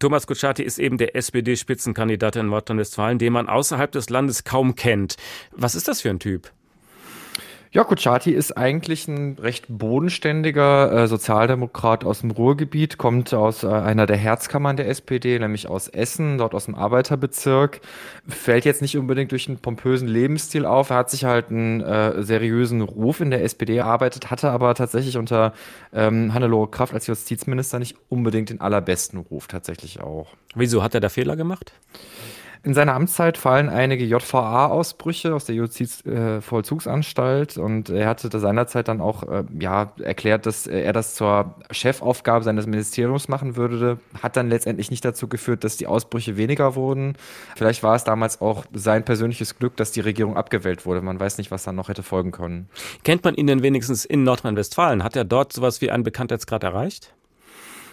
[0.00, 5.16] Thomas Kutschaty ist eben der SPD-Spitzenkandidat in Nordrhein-Westfalen, den man außerhalb des Landes kaum kennt.
[5.50, 6.52] Was ist das für ein Typ?
[7.70, 13.68] Ja, Kutschaty ist eigentlich ein recht bodenständiger äh, Sozialdemokrat aus dem Ruhrgebiet, kommt aus äh,
[13.68, 17.82] einer der Herzkammern der SPD, nämlich aus Essen, dort aus dem Arbeiterbezirk.
[18.26, 20.88] Fällt jetzt nicht unbedingt durch einen pompösen Lebensstil auf.
[20.88, 25.18] Er hat sich halt einen äh, seriösen Ruf in der SPD erarbeitet, hatte aber tatsächlich
[25.18, 25.52] unter
[25.92, 30.28] ähm, Hannelore Kraft als Justizminister nicht unbedingt den allerbesten Ruf tatsächlich auch.
[30.54, 31.74] Wieso hat er da Fehler gemacht?
[32.64, 38.88] In seiner Amtszeit fallen einige JVA-Ausbrüche aus der Justizvollzugsanstalt äh, und er hatte da seinerzeit
[38.88, 43.98] dann auch äh, ja, erklärt, dass er das zur Chefaufgabe seines Ministeriums machen würde.
[44.22, 47.14] Hat dann letztendlich nicht dazu geführt, dass die Ausbrüche weniger wurden.
[47.56, 51.00] Vielleicht war es damals auch sein persönliches Glück, dass die Regierung abgewählt wurde.
[51.00, 52.68] Man weiß nicht, was dann noch hätte folgen können.
[53.04, 55.04] Kennt man ihn denn wenigstens in Nordrhein-Westfalen?
[55.04, 57.14] Hat er dort sowas wie einen Bekanntheitsgrad erreicht?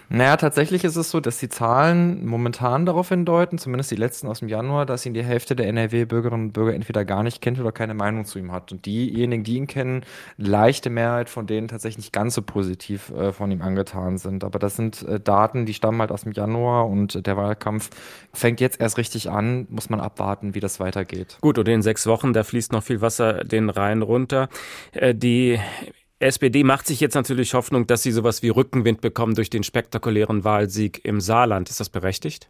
[0.09, 4.39] Naja, tatsächlich ist es so, dass die Zahlen momentan darauf hindeuten, zumindest die letzten aus
[4.39, 7.71] dem Januar, dass ihn die Hälfte der NRW-Bürgerinnen und Bürger entweder gar nicht kennt oder
[7.71, 8.71] keine Meinung zu ihm hat.
[8.71, 10.01] Und diejenigen, die ihn kennen,
[10.37, 14.43] leichte Mehrheit von denen tatsächlich nicht ganz so positiv äh, von ihm angetan sind.
[14.43, 17.89] Aber das sind äh, Daten, die stammen halt aus dem Januar und der Wahlkampf
[18.33, 19.65] fängt jetzt erst richtig an.
[19.69, 21.37] Muss man abwarten, wie das weitergeht.
[21.41, 24.49] Gut, und in sechs Wochen, da fließt noch viel Wasser den Rhein runter.
[24.93, 25.59] Äh, die
[26.25, 30.43] SPD macht sich jetzt natürlich Hoffnung, dass sie sowas wie Rückenwind bekommen durch den spektakulären
[30.43, 31.69] Wahlsieg im Saarland.
[31.69, 32.49] Ist das berechtigt?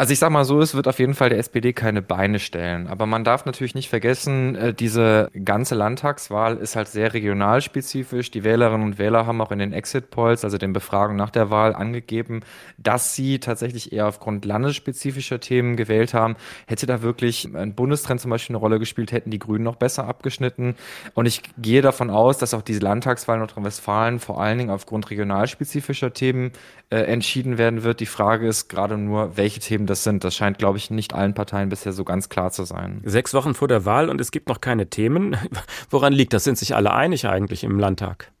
[0.00, 2.86] Also ich sag mal so, es wird auf jeden Fall der SPD keine Beine stellen.
[2.86, 8.30] Aber man darf natürlich nicht vergessen, äh, diese ganze Landtagswahl ist halt sehr regionalspezifisch.
[8.30, 11.50] Die Wählerinnen und Wähler haben auch in den Exit Polls, also den Befragungen nach der
[11.50, 12.40] Wahl, angegeben,
[12.78, 16.36] dass sie tatsächlich eher aufgrund landesspezifischer Themen gewählt haben.
[16.66, 20.08] Hätte da wirklich ein Bundestrend zum Beispiel eine Rolle gespielt, hätten die Grünen noch besser
[20.08, 20.76] abgeschnitten.
[21.12, 25.10] Und ich gehe davon aus, dass auch diese Landtagswahl in Nordrhein-Westfalen vor allen Dingen aufgrund
[25.10, 26.52] regionalspezifischer Themen
[26.88, 28.00] äh, entschieden werden wird.
[28.00, 30.24] Die Frage ist gerade nur, welche Themen das sind.
[30.24, 33.02] Das scheint, glaube ich, nicht allen Parteien bisher so ganz klar zu sein.
[33.04, 35.36] Sechs Wochen vor der Wahl und es gibt noch keine Themen.
[35.90, 36.44] Woran liegt das?
[36.44, 38.32] Sind sich alle einig eigentlich im Landtag?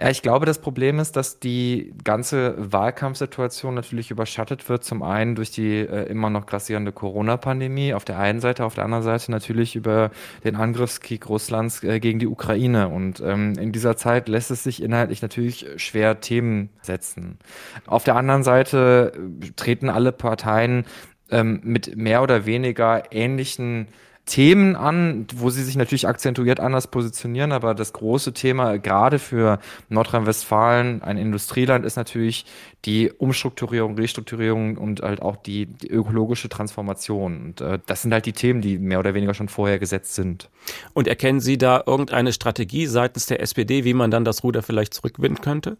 [0.00, 4.84] Ja, ich glaube, das Problem ist, dass die ganze Wahlkampfsituation natürlich überschattet wird.
[4.84, 8.84] Zum einen durch die äh, immer noch grassierende Corona-Pandemie auf der einen Seite, auf der
[8.84, 10.10] anderen Seite natürlich über
[10.44, 12.88] den Angriffskrieg Russlands äh, gegen die Ukraine.
[12.88, 17.38] Und ähm, in dieser Zeit lässt es sich inhaltlich natürlich schwer Themen setzen.
[17.86, 20.84] Auf der anderen Seite äh, treten alle Parteien
[21.30, 23.88] ähm, mit mehr oder weniger ähnlichen
[24.26, 29.60] Themen an, wo sie sich natürlich akzentuiert anders positionieren, aber das große Thema gerade für
[29.88, 32.44] Nordrhein-Westfalen, ein Industrieland, ist natürlich
[32.84, 37.40] die Umstrukturierung, Restrukturierung und halt auch die, die ökologische Transformation.
[37.40, 40.50] Und äh, das sind halt die Themen, die mehr oder weniger schon vorher gesetzt sind.
[40.92, 44.92] Und erkennen Sie da irgendeine Strategie seitens der SPD, wie man dann das Ruder vielleicht
[44.92, 45.76] zurückwinden könnte?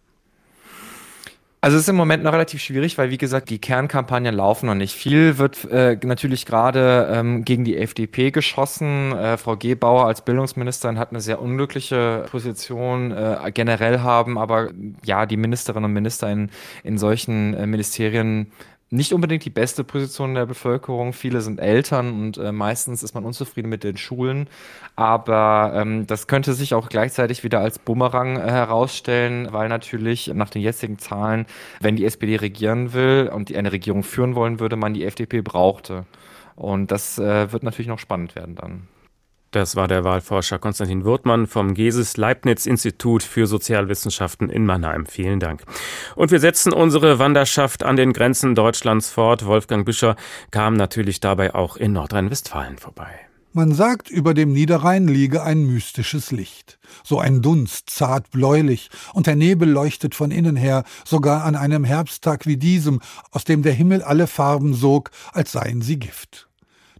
[1.59, 4.75] Also es ist im Moment noch relativ schwierig, weil wie gesagt, die Kernkampagnen laufen noch
[4.75, 4.93] nicht.
[4.93, 9.11] Viel wird äh, natürlich gerade ähm, gegen die FDP geschossen.
[9.11, 14.69] Äh, Frau Gebauer als Bildungsministerin hat eine sehr unglückliche Position äh, generell haben, aber
[15.03, 16.51] ja, die Ministerinnen und Minister in,
[16.83, 18.51] in solchen äh, Ministerien
[18.89, 21.11] nicht unbedingt die beste Position der Bevölkerung.
[21.11, 24.47] Viele sind Eltern und äh, meistens ist man unzufrieden mit den Schulen.
[24.95, 30.49] Aber ähm, das könnte sich auch gleichzeitig wieder als Bumerang äh, herausstellen, weil natürlich nach
[30.49, 31.45] den jetzigen Zahlen,
[31.81, 35.41] wenn die SPD regieren will und die eine Regierung führen wollen würde, man die FDP
[35.41, 36.05] brauchte.
[36.55, 38.87] Und das äh, wird natürlich noch spannend werden dann.
[39.57, 45.07] Das war der Wahlforscher Konstantin Wirtmann vom Geses Leibniz Institut für Sozialwissenschaften in Mannheim.
[45.07, 45.63] Vielen Dank.
[46.15, 49.47] Und wir setzen unsere Wanderschaft an den Grenzen Deutschlands fort.
[49.47, 50.15] Wolfgang Büscher
[50.51, 53.09] kam natürlich dabei auch in Nordrhein-Westfalen vorbei.
[53.51, 56.77] Man sagt, über dem Niederrhein liege ein mystisches Licht.
[57.03, 61.83] So ein Dunst, zart bläulich, und der Nebel leuchtet von innen her, sogar an einem
[61.83, 66.46] Herbsttag wie diesem, aus dem der Himmel alle Farben sog, als seien sie Gift.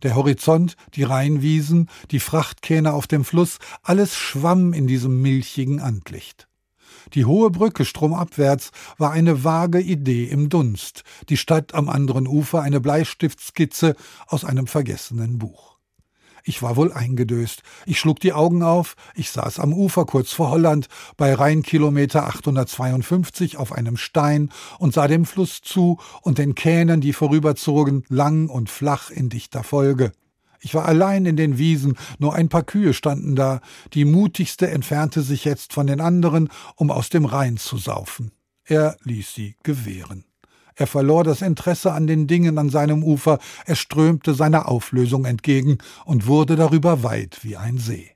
[0.04, 6.48] Der Horizont, die Rheinwiesen, die Frachtkähne auf dem Fluss, alles schwamm in diesem milchigen Anlicht.
[7.14, 12.62] Die hohe Brücke stromabwärts war eine vage Idee im Dunst, die Stadt am anderen Ufer
[12.62, 13.96] eine Bleistiftskizze
[14.28, 15.77] aus einem vergessenen Buch.
[16.48, 17.62] Ich war wohl eingedöst.
[17.86, 18.96] Ich schlug die Augen auf.
[19.16, 25.10] Ich saß am Ufer kurz vor Holland bei Rheinkilometer 852 auf einem Stein und sah
[25.10, 30.14] dem Fluss zu und den Kähnen, die vorüberzogen, lang und flach in dichter Folge.
[30.62, 33.60] Ich war allein in den Wiesen, nur ein paar Kühe standen da.
[33.94, 38.32] Die mutigste entfernte sich jetzt von den anderen, um aus dem Rhein zu saufen.
[38.64, 40.27] Er ließ sie gewähren.
[40.78, 45.80] Er verlor das Interesse an den Dingen an seinem Ufer, er strömte seiner Auflösung entgegen
[46.06, 48.12] und wurde darüber weit wie ein See.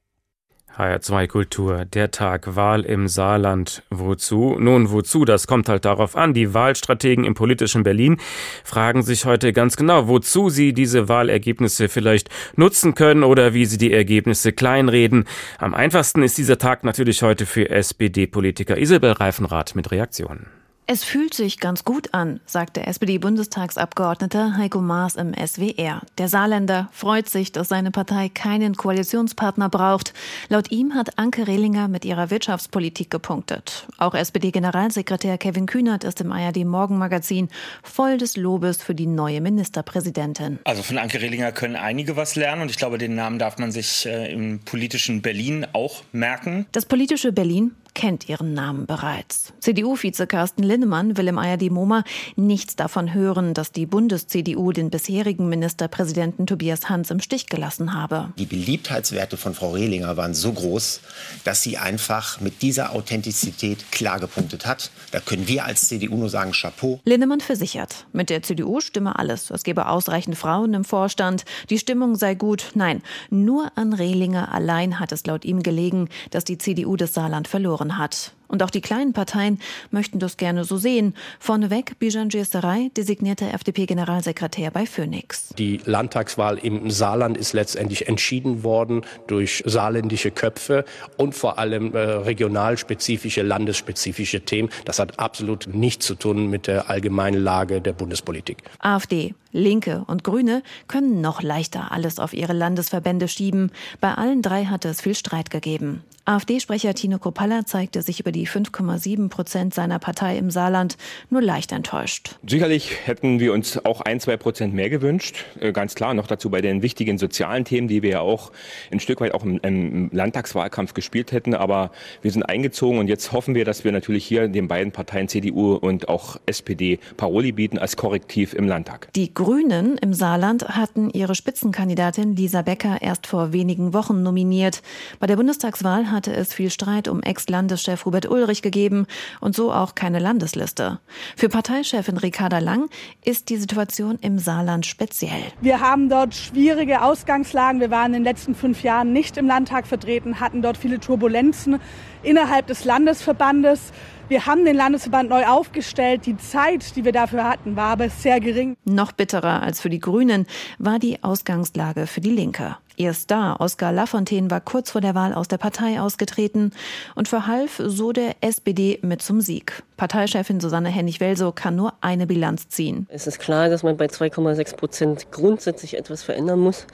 [0.78, 3.84] HR2 Kultur, der Tag Wahl im Saarland.
[3.90, 4.56] Wozu?
[4.58, 5.26] Nun, wozu?
[5.26, 6.34] Das kommt halt darauf an.
[6.34, 8.18] Die Wahlstrategen im politischen Berlin
[8.64, 13.78] fragen sich heute ganz genau, wozu sie diese Wahlergebnisse vielleicht nutzen können oder wie sie
[13.78, 15.26] die Ergebnisse kleinreden.
[15.58, 20.61] Am einfachsten ist dieser Tag natürlich heute für SPD-Politiker Isabel Reifenrath mit Reaktionen.
[20.88, 26.02] Es fühlt sich ganz gut an, sagt der SPD-Bundestagsabgeordnete Heiko Maas im SWR.
[26.18, 30.14] Der Saarländer freut sich, dass seine Partei keinen Koalitionspartner braucht.
[30.50, 33.88] Laut ihm hat Anke Rehlinger mit ihrer Wirtschaftspolitik gepunktet.
[34.00, 37.48] Auch SPD-Generalsekretär Kevin Kühnert ist im ARD Morgenmagazin
[37.84, 40.60] voll des Lobes für die neue Ministerpräsidentin.
[40.66, 43.72] Also von Anke Rehlinger können einige was lernen und ich glaube, den Namen darf man
[43.72, 46.66] sich äh, im politischen Berlin auch merken.
[46.74, 49.54] Das politische Berlin kennt ihren Namen bereits.
[49.60, 52.04] CDU-Vize Carsten Linnemann will im ARD MoMA
[52.36, 58.32] nichts davon hören, dass die Bundes-CDU den bisherigen Ministerpräsidenten Tobias Hans im Stich gelassen habe.
[58.38, 61.02] Die Beliebtheitswerte von Frau Rehlinger waren so groß,
[61.44, 64.92] dass sie einfach mit dieser Authentizität klar gepunktet hat.
[65.12, 67.00] Da können wir als CDU nur sagen Chapeau.
[67.06, 69.50] Linnemann versichert, mit der CDU stimme alles.
[69.50, 72.72] Es gebe ausreichend Frauen im Vorstand, die Stimmung sei gut.
[72.74, 77.48] Nein, nur an Rehlinger allein hat es laut ihm gelegen, dass die CDU das Saarland
[77.48, 78.34] verloren verloren hat.
[78.48, 81.16] Und auch die kleinen Parteien möchten das gerne so sehen.
[81.40, 85.54] Vorneweg Bijan Djesterei, designierter FDP-Generalsekretär bei Phoenix.
[85.58, 90.84] Die Landtagswahl im Saarland ist letztendlich entschieden worden durch saarländische Köpfe
[91.16, 94.68] und vor allem äh, regionalspezifische, landesspezifische Themen.
[94.84, 98.64] Das hat absolut nichts zu tun mit der allgemeinen Lage der Bundespolitik.
[98.80, 103.72] AfD, Linke und Grüne können noch leichter alles auf ihre Landesverbände schieben.
[104.02, 106.04] Bei allen drei hatte es viel Streit gegeben.
[106.24, 110.96] AfD-Sprecher Tino Kropalla zeigte sich über die 5,7 Prozent seiner Partei im Saarland
[111.32, 112.36] nur leicht enttäuscht.
[112.46, 115.46] Sicherlich hätten wir uns auch ein, zwei Prozent mehr gewünscht.
[115.60, 118.52] Äh, ganz klar, noch dazu bei den wichtigen sozialen Themen, die wir ja auch
[118.92, 121.56] ein Stück weit auch im, im Landtagswahlkampf gespielt hätten.
[121.56, 125.28] Aber wir sind eingezogen und jetzt hoffen wir, dass wir natürlich hier den beiden Parteien
[125.28, 129.12] CDU und auch SPD Paroli bieten als Korrektiv im Landtag.
[129.14, 134.84] Die Grünen im Saarland hatten ihre Spitzenkandidatin Lisa Becker erst vor wenigen Wochen nominiert.
[135.20, 139.08] Bei der Bundestagswahl hatte es viel Streit um Ex-Landeschef Hubert Ulrich gegeben
[139.40, 141.00] und so auch keine Landesliste.
[141.36, 142.90] Für Parteichefin Ricarda Lang
[143.26, 145.44] ist die Situation im Saarland speziell.
[145.62, 147.80] Wir haben dort schwierige Ausgangslagen.
[147.80, 151.80] Wir waren in den letzten fünf Jahren nicht im Landtag vertreten, hatten dort viele Turbulenzen
[152.24, 153.92] innerhalb des Landesverbandes.
[154.32, 156.26] Wir haben den Landesverband neu aufgestellt.
[156.26, 158.78] Die Zeit, die wir dafür hatten, war aber sehr gering.
[158.86, 160.48] Noch bitterer als für die Grünen
[160.80, 162.78] war die Ausgangslage für die Linke.
[162.96, 166.72] Ihr Star Oskar Lafontaine war kurz vor der Wahl aus der Partei ausgetreten
[167.14, 169.84] und verhalf so der SPD mit zum Sieg.
[169.98, 173.08] Parteichefin Susanne Hennig-Welsow kann nur eine Bilanz ziehen.
[173.10, 176.88] Es ist klar, dass man bei 2,6 Prozent grundsätzlich etwas verändern muss.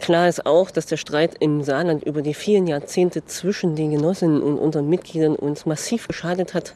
[0.00, 4.42] Klar ist auch, dass der Streit im Saarland über die vielen Jahrzehnte zwischen den Genossinnen
[4.42, 6.74] und unseren Mitgliedern uns massiv geschadet hat.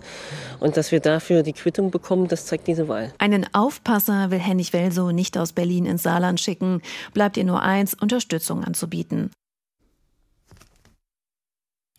[0.61, 3.13] Und dass wir dafür die Quittung bekommen, das zeigt diese Wahl.
[3.19, 6.83] Einen Aufpasser will Hennig Welsow nicht aus Berlin ins Saarland schicken.
[7.15, 9.31] Bleibt ihr nur eins, Unterstützung anzubieten.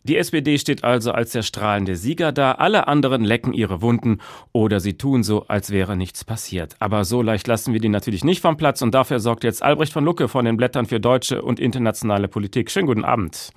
[0.05, 4.19] Die SPD steht also als der strahlende Sieger da, alle anderen lecken ihre Wunden
[4.51, 6.75] oder sie tun so, als wäre nichts passiert.
[6.77, 9.91] Aber so leicht lassen wir die natürlich nicht vom Platz und dafür sorgt jetzt Albrecht
[9.91, 12.69] von Lucke von den Blättern für deutsche und internationale Politik.
[12.69, 13.49] Schönen guten Abend.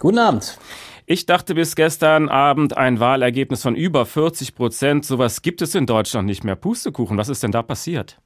[0.00, 0.58] Guten Abend.
[1.06, 5.04] Ich dachte bis gestern Abend ein Wahlergebnis von über 40 Prozent.
[5.04, 6.56] Sowas gibt es in Deutschland nicht mehr.
[6.56, 8.18] Pustekuchen, was ist denn da passiert?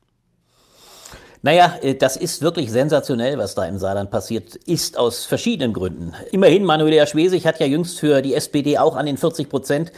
[1.42, 6.14] Naja, äh, das ist wirklich sensationell, was da im Saarland passiert ist, aus verschiedenen Gründen.
[6.32, 9.92] Immerhin, Manuela Schwesig hat ja jüngst für die SPD auch an den 40 Prozent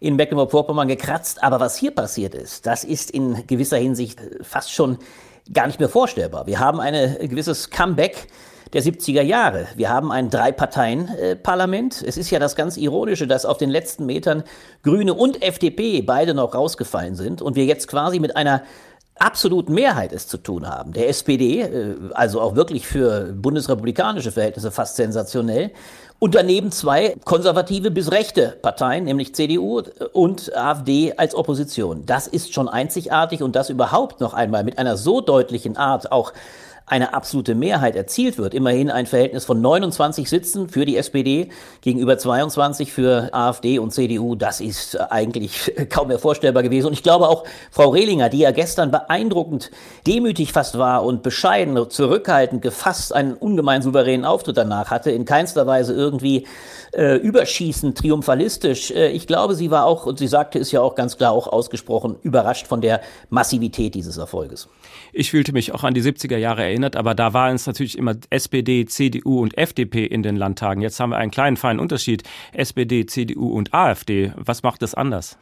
[0.00, 1.42] in Mecklenburg-Vorpommern gekratzt.
[1.42, 4.98] Aber was hier passiert ist, das ist in gewisser Hinsicht äh, fast schon
[5.52, 6.46] gar nicht mehr vorstellbar.
[6.46, 8.28] Wir haben ein gewisses Comeback
[8.72, 9.66] der 70er Jahre.
[9.74, 12.04] Wir haben ein Drei-Parteien-Parlament.
[12.06, 14.44] Es ist ja das ganz Ironische, dass auf den letzten Metern
[14.84, 18.62] Grüne und FDP beide noch rausgefallen sind und wir jetzt quasi mit einer
[19.20, 20.92] absoluten Mehrheit es zu tun haben.
[20.92, 25.70] Der SPD, äh, also auch wirklich für bundesrepublikanische Verhältnisse fast sensationell.
[26.18, 32.04] Und daneben zwei konservative bis rechte Parteien, nämlich CDU und AfD als Opposition.
[32.04, 36.34] Das ist schon einzigartig und das überhaupt noch einmal mit einer so deutlichen Art auch
[36.90, 41.48] eine absolute Mehrheit erzielt wird, immerhin ein Verhältnis von 29 Sitzen für die SPD
[41.82, 46.88] gegenüber 22 für AfD und CDU, das ist eigentlich kaum mehr vorstellbar gewesen.
[46.88, 49.70] Und ich glaube auch Frau Rehlinger, die ja gestern beeindruckend
[50.04, 55.68] demütig fast war und bescheiden, zurückhaltend, gefasst einen ungemein souveränen Auftritt danach hatte, in keinster
[55.68, 56.44] Weise irgendwie
[56.92, 58.90] äh, überschießend, triumphalistisch.
[58.90, 61.46] Äh, ich glaube, sie war auch, und sie sagte es ja auch ganz klar, auch
[61.46, 64.68] ausgesprochen überrascht von der Massivität dieses Erfolges.
[65.12, 68.14] Ich fühlte mich auch an die 70er Jahre erinnert, aber da waren es natürlich immer
[68.30, 70.82] SPD, CDU und FDP in den Landtagen.
[70.82, 72.22] Jetzt haben wir einen kleinen feinen Unterschied.
[72.52, 74.32] SPD, CDU und AfD.
[74.36, 75.36] Was macht es anders?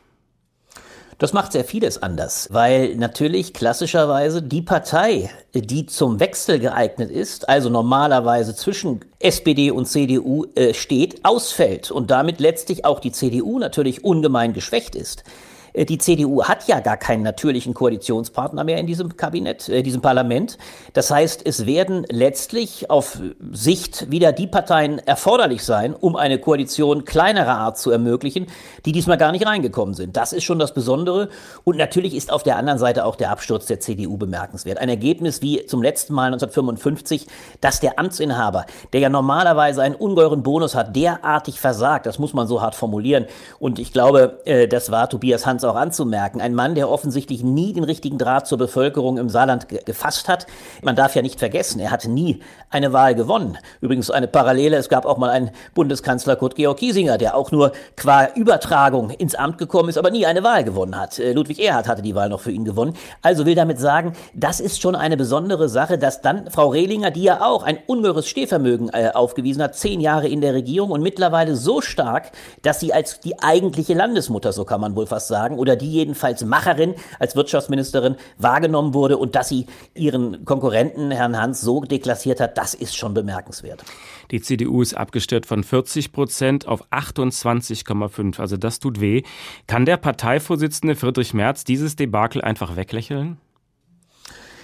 [1.18, 7.48] Das macht sehr vieles anders, weil natürlich klassischerweise die Partei, die zum Wechsel geeignet ist,
[7.48, 13.59] also normalerweise zwischen SPD und CDU äh, steht, ausfällt und damit letztlich auch die CDU
[13.59, 15.24] natürlich ungemein geschwächt ist.
[15.72, 20.00] Äh, die CDU hat ja gar keinen natürlichen Koalitionspartner mehr in diesem Kabinett, äh, diesem
[20.00, 20.59] Parlament.
[20.92, 23.20] Das heißt, es werden letztlich auf
[23.52, 28.46] Sicht wieder die Parteien erforderlich sein, um eine Koalition kleinerer Art zu ermöglichen,
[28.85, 30.16] die diesmal gar nicht reingekommen sind.
[30.16, 31.28] Das ist schon das Besondere.
[31.64, 34.78] Und natürlich ist auf der anderen Seite auch der Absturz der CDU bemerkenswert.
[34.78, 37.26] Ein Ergebnis wie zum letzten Mal 1955,
[37.61, 42.07] dass der Amtsinhaber, der ja normalerweise einen ungeheuren Bonus hat, derartig versagt.
[42.07, 43.26] Das muss man so hart formulieren.
[43.59, 46.40] Und ich glaube, äh, das war Tobias Hans auch anzumerken.
[46.40, 50.46] Ein Mann, der offensichtlich nie den richtigen Draht zur Bevölkerung im Saarland ge gefasst hat.
[50.82, 52.40] Man darf ja nicht vergessen, er hat nie
[52.70, 53.58] eine Wahl gewonnen.
[53.80, 57.72] Übrigens eine Parallele, es gab auch mal einen Bundeskanzler Kurt Georg Kiesinger, der auch nur
[57.96, 61.18] qua Übertragung ins Amt gekommen ist, aber nie eine Wahl gewonnen hat.
[61.18, 62.94] Äh, Ludwig Erhard hatte die Wahl noch für ihn gewonnen.
[63.22, 67.22] Also will damit sagen, das ist schon eine besondere Sache, dass dann Frau Rehlinger, die
[67.22, 71.56] ja auch ein ungeheures Stehvermögen äh, aufgewiesen hat, zehn Jahre in der Regierung und mittlerweile
[71.56, 75.76] so stark, dass sie als die eigentliche Landesmutter, so kann man wohl fast sagen, oder
[75.76, 81.80] die jedenfalls Macherin als Wirtschaftsministerin wahrgenommen wurde und dass sie ihren Konkurrenten, Herrn Hans, so
[81.82, 83.84] deklassiert hat, das ist schon bemerkenswert.
[84.30, 88.40] Die CDU ist abgestürzt von 40 Prozent auf 28,5.
[88.40, 89.22] Also das tut weh.
[89.66, 93.38] Kann der Parteivorsitzende Friedrich Merz dieses Debakel einfach weglächeln?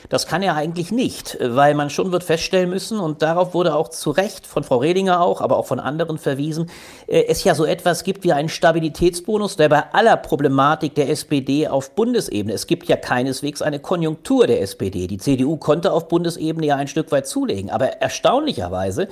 [0.09, 3.89] Das kann er eigentlich nicht, weil man schon wird feststellen müssen, und darauf wurde auch
[3.89, 6.71] zu Recht von Frau Redinger auch, aber auch von anderen verwiesen,
[7.07, 11.69] äh, es ja so etwas gibt wie einen Stabilitätsbonus, der bei aller Problematik der SPD
[11.69, 15.07] auf Bundesebene, es gibt ja keineswegs eine Konjunktur der SPD.
[15.07, 19.09] Die CDU konnte auf Bundesebene ja ein Stück weit zulegen, aber erstaunlicherweise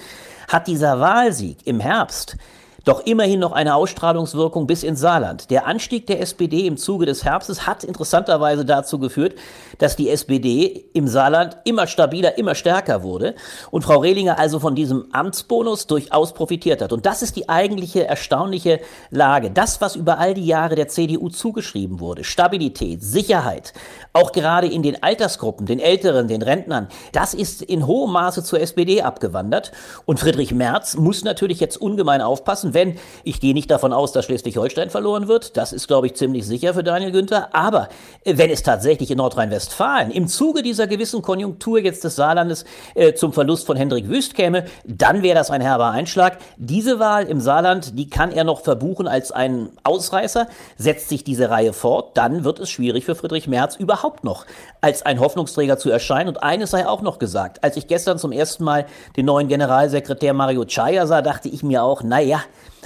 [0.49, 2.37] hat dieser Wahlsieg im Herbst
[2.85, 5.51] doch immerhin noch eine Ausstrahlungswirkung bis ins Saarland.
[5.51, 9.35] Der Anstieg der SPD im Zuge des Herbstes hat interessanterweise dazu geführt,
[9.79, 13.35] dass die SPD im Saarland immer stabiler, immer stärker wurde
[13.71, 16.93] und Frau Rehlinger also von diesem Amtsbonus durchaus profitiert hat.
[16.93, 18.81] Und das ist die eigentliche erstaunliche
[19.11, 19.51] Lage.
[19.51, 23.73] Das, was über all die Jahre der CDU zugeschrieben wurde, Stabilität, Sicherheit,
[24.13, 28.61] auch gerade in den Altersgruppen, den Älteren, den Rentnern, das ist in hohem Maße zur
[28.61, 29.73] SPD abgewandert.
[30.05, 34.25] Und Friedrich Merz muss natürlich jetzt ungemein aufpassen, wenn, ich gehe nicht davon aus, dass
[34.27, 37.89] Schleswig-Holstein verloren wird, das ist, glaube ich, ziemlich sicher für Daniel Günther, aber
[38.25, 42.65] wenn es tatsächlich in Nordrhein-Westfalen im Zuge dieser gewissen Konjunktur jetzt des Saarlandes
[42.95, 46.39] äh, zum Verlust von Hendrik Wüst käme, dann wäre das ein herber Einschlag.
[46.57, 50.47] Diese Wahl im Saarland, die kann er noch verbuchen als einen Ausreißer.
[50.77, 54.47] Setzt sich diese Reihe fort, dann wird es schwierig für Friedrich Merz überhaupt noch
[54.81, 56.29] als ein Hoffnungsträger zu erscheinen.
[56.29, 57.63] Und eines sei auch noch gesagt.
[57.63, 61.83] Als ich gestern zum ersten Mal den neuen Generalsekretär Mario Chaya sah, dachte ich mir
[61.83, 62.41] auch, naja,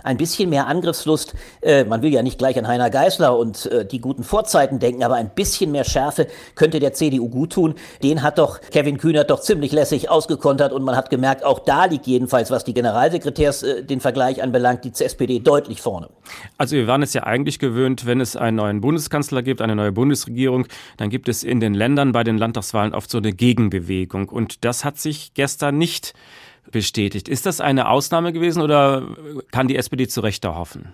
[0.06, 1.34] ein bisschen mehr Angriffslust.
[1.60, 5.02] Äh, man will ja nicht gleich an Heiner Geißler und äh, die guten Vorzeiten denken,
[5.02, 7.74] aber ein bisschen mehr Schärfe könnte der CDU gut tun.
[8.02, 11.86] Den hat doch Kevin Kühnert doch ziemlich lässig ausgekontert und man hat gemerkt, auch da
[11.86, 16.08] liegt jedenfalls, was die Generalsekretärs äh, den Vergleich anbelangt, die SPD deutlich vorne.
[16.56, 19.92] Also wir waren es ja eigentlich gewöhnt, wenn es einen neuen Bundeskanzler gibt, eine neue
[19.92, 20.66] Bundesregierung,
[20.96, 24.28] dann gibt es in den Ländern bei den Landtagswahlen oft so eine Gegenbewegung.
[24.28, 26.14] Und das hat sich gestern nicht
[26.70, 27.28] bestätigt.
[27.28, 29.16] Ist das eine Ausnahme gewesen oder
[29.50, 30.92] kann die SPD zu Recht hoffen?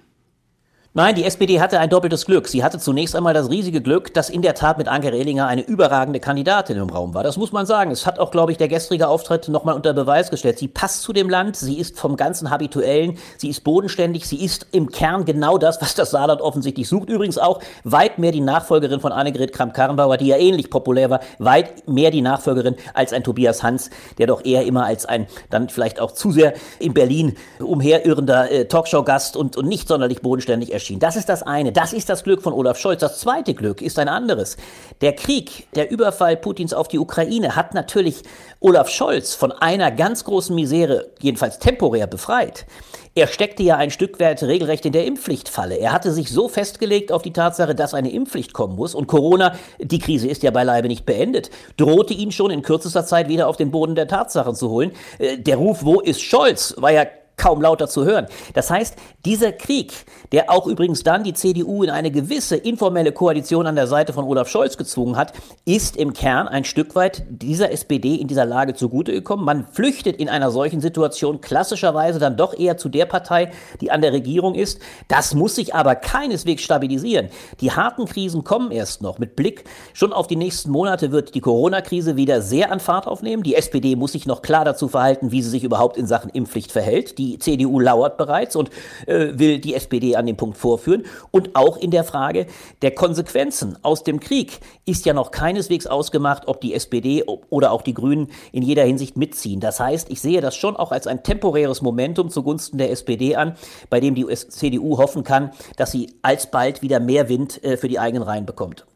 [0.95, 2.47] Nein, die SPD hatte ein doppeltes Glück.
[2.49, 5.62] Sie hatte zunächst einmal das riesige Glück, dass in der Tat mit Anke Rehlinger eine
[5.62, 7.22] überragende Kandidatin im Raum war.
[7.22, 7.90] Das muss man sagen.
[7.90, 10.59] Es hat auch, glaube ich, der gestrige Auftritt nochmal unter Beweis gestellt.
[10.59, 14.66] Sie passt zu dem Land, sie ist vom ganzen Habituellen, sie ist bodenständig, sie ist
[14.72, 17.09] im Kern genau das, was das Saarland offensichtlich sucht.
[17.09, 21.88] Übrigens auch weit mehr die Nachfolgerin von Annegret Kramp-Karrenbauer, die ja ähnlich populär war, weit
[21.88, 23.88] mehr die Nachfolgerin als ein Tobias Hans,
[24.18, 28.64] der doch eher immer als ein dann vielleicht auch zu sehr in Berlin umherirrender äh,
[28.66, 30.99] Talkshow-Gast und, und nicht sonderlich bodenständig erschien erschien.
[30.99, 31.72] Das ist das eine.
[31.72, 33.01] Das ist das Glück von Olaf Scholz.
[33.01, 34.57] Das zweite Glück ist ein anderes.
[35.01, 38.22] Der Krieg, der Überfall Putins auf die Ukraine hat natürlich
[38.61, 42.66] Olaf Scholz von einer ganz großen Misere, jedenfalls temporär, befreit.
[43.14, 45.76] Er steckte ja ein Stück weit regelrecht in der Impfpflichtfalle.
[45.76, 48.95] Er hatte sich so festgelegt auf die Tatsache, dass eine Impfpflicht kommen muss.
[48.95, 53.28] Und Corona, die Krise ist ja beileibe nicht beendet, drohte ihn schon in kürzester Zeit
[53.28, 54.93] wieder auf den Boden der Tatsachen zu holen.
[55.18, 57.05] Äh, der Ruf, wo ist Scholz, war ja
[57.43, 58.26] kaum lauter zu hören.
[58.55, 59.93] Das heißt, dieser Krieg,
[60.30, 64.24] der auch übrigens dann die CDU in eine gewisse informelle Koalition an der Seite von
[64.24, 65.32] Olaf Scholz gezwungen hat,
[65.64, 69.45] ist im Kern ein Stück weit dieser SPD in dieser Lage zugute gekommen.
[69.45, 74.03] Man flüchtet in einer solchen Situation klassischerweise dann doch eher zu der Partei, die an
[74.03, 74.78] der Regierung ist.
[75.09, 77.28] Das muss sich aber keineswegs stabilisieren.
[77.61, 79.18] Die harten Krisen kommen erst noch.
[79.18, 79.64] Mit Blick
[79.95, 83.43] schon auf die nächsten Monate wird die Corona-Krise wieder sehr an Fahrt aufnehmen.
[83.43, 86.70] Die SPD muss sich noch klar dazu verhalten, wie sie sich überhaupt in Sachen Impfpflicht
[86.70, 87.18] verhält.
[87.18, 88.70] Die CDU lauert bereits und
[89.07, 91.05] äh, will die SPD an dem Punkt vorführen.
[91.30, 92.47] Und auch in der Frage
[92.83, 97.83] der Konsequenzen aus dem Krieg ist ja noch keineswegs ausgemacht, ob die SPD oder auch
[97.83, 99.61] die Grünen in jeder Hinsicht mitziehen.
[99.61, 103.57] Das heißt, ich sehe das schon auch als ein temporäres Momentum zugunsten der SPD an,
[103.91, 107.99] bei dem die CDU hoffen kann, dass sie alsbald wieder mehr Wind äh, für die
[107.99, 108.87] eigenen Reihen bekommt.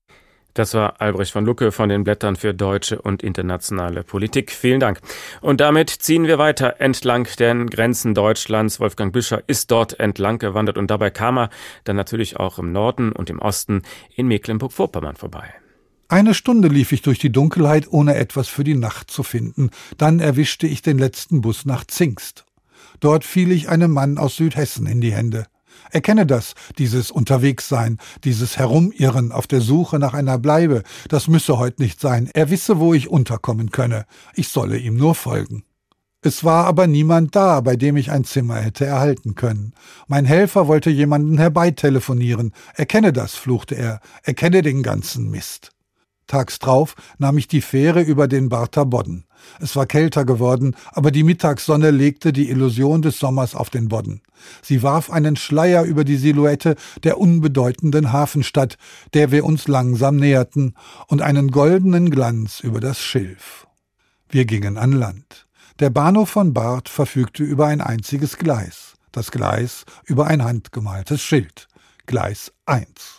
[0.57, 4.51] Das war Albrecht von Lucke von den Blättern für deutsche und internationale Politik.
[4.51, 5.01] Vielen Dank.
[5.43, 8.81] Und damit ziehen wir weiter entlang den Grenzen Deutschlands.
[8.81, 11.51] Wolfgang Büscher ist dort entlang gewandert und dabei kam er
[11.85, 13.83] dann natürlich auch im Norden und im Osten
[14.15, 15.53] in Mecklenburg-Vorpommern vorbei.
[16.09, 19.69] Eine Stunde lief ich durch die Dunkelheit, ohne etwas für die Nacht zu finden.
[19.99, 22.47] Dann erwischte ich den letzten Bus nach Zingst.
[23.01, 25.49] Dort fiel ich einem Mann aus Südhessen in die Hände.
[25.91, 31.79] Erkenne das, dieses Unterwegssein, dieses Herumirren auf der Suche nach einer Bleibe, das müsse heut
[31.79, 32.31] nicht sein.
[32.35, 34.07] Er wisse, wo ich unterkommen könne.
[34.35, 35.65] Ich solle ihm nur folgen.
[36.23, 39.75] Es war aber niemand da, bei dem ich ein Zimmer hätte erhalten können.
[40.09, 42.53] Mein Helfer wollte jemanden herbeitelefonieren.
[42.75, 45.76] Erkenne das, fluchte er, erkenne den ganzen Mist.
[46.27, 49.25] Tags drauf nahm ich die Fähre über den Barther Bodden.
[49.61, 54.23] Es war kälter geworden, aber die Mittagssonne legte die Illusion des Sommers auf den Bodden.
[54.63, 58.77] Sie warf einen Schleier über die Silhouette der unbedeutenden Hafenstadt,
[59.15, 60.75] der wir uns langsam näherten,
[61.07, 63.67] und einen goldenen Glanz über das Schilf.
[64.29, 65.47] Wir gingen an Land.
[65.79, 71.69] Der Bahnhof von Barth verfügte über ein einziges Gleis, das Gleis über ein handgemaltes Schild.
[72.07, 73.16] Gleis 1.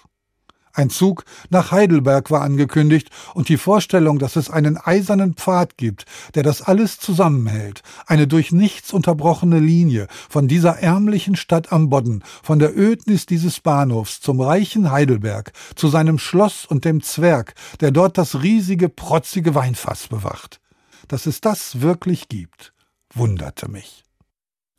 [0.77, 6.05] Ein Zug nach Heidelberg war angekündigt und die Vorstellung, dass es einen eisernen Pfad gibt,
[6.35, 12.23] der das alles zusammenhält, eine durch nichts unterbrochene Linie von dieser ärmlichen Stadt am Bodden,
[12.43, 17.89] von der Ödnis dieses Bahnhofs zum reichen Heidelberg, zu seinem Schloss und dem Zwerg, der
[17.89, 20.61] dort das riesige, protzige Weinfass bewacht.
[21.07, 22.71] Dass es das wirklich gibt,
[23.15, 24.06] wunderte mich.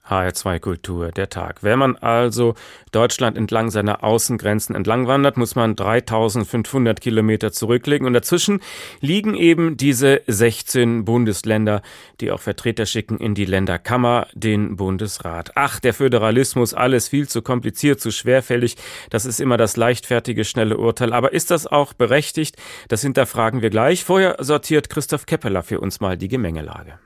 [0.08, 1.62] HR2 Kultur, der Tag.
[1.62, 2.54] Wenn man also
[2.92, 8.60] Deutschland entlang seiner Außengrenzen entlang wandert, muss man 3500 Kilometer zurücklegen und dazwischen
[9.00, 11.82] liegen eben diese 16 Bundesländer,
[12.20, 15.52] die auch Vertreter schicken in die Länderkammer, den Bundesrat.
[15.54, 18.76] Ach, der Föderalismus, alles viel zu kompliziert, zu schwerfällig.
[19.10, 21.12] Das ist immer das leichtfertige, schnelle Urteil.
[21.12, 22.56] Aber ist das auch berechtigt?
[22.88, 24.04] Das hinterfragen wir gleich.
[24.04, 26.98] Vorher sortiert Christoph Keppeler für uns mal die Gemengelage.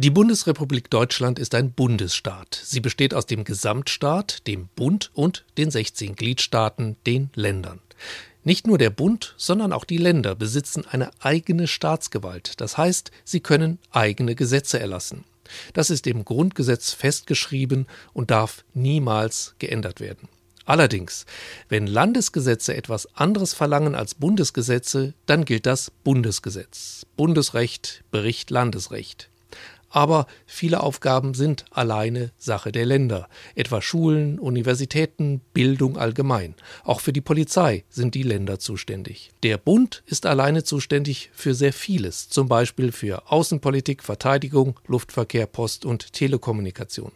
[0.00, 2.62] Die Bundesrepublik Deutschland ist ein Bundesstaat.
[2.62, 7.80] Sie besteht aus dem Gesamtstaat, dem Bund und den 16 Gliedstaaten, den Ländern.
[8.44, 12.60] Nicht nur der Bund, sondern auch die Länder besitzen eine eigene Staatsgewalt.
[12.60, 15.24] Das heißt, sie können eigene Gesetze erlassen.
[15.72, 20.28] Das ist im Grundgesetz festgeschrieben und darf niemals geändert werden.
[20.64, 21.26] Allerdings,
[21.68, 27.04] wenn Landesgesetze etwas anderes verlangen als Bundesgesetze, dann gilt das Bundesgesetz.
[27.16, 29.28] Bundesrecht Bericht Landesrecht.
[29.90, 36.54] Aber viele Aufgaben sind alleine Sache der Länder, etwa Schulen, Universitäten, Bildung allgemein.
[36.84, 39.30] Auch für die Polizei sind die Länder zuständig.
[39.42, 45.84] Der Bund ist alleine zuständig für sehr vieles, zum Beispiel für Außenpolitik, Verteidigung, Luftverkehr, Post
[45.84, 47.12] und Telekommunikation.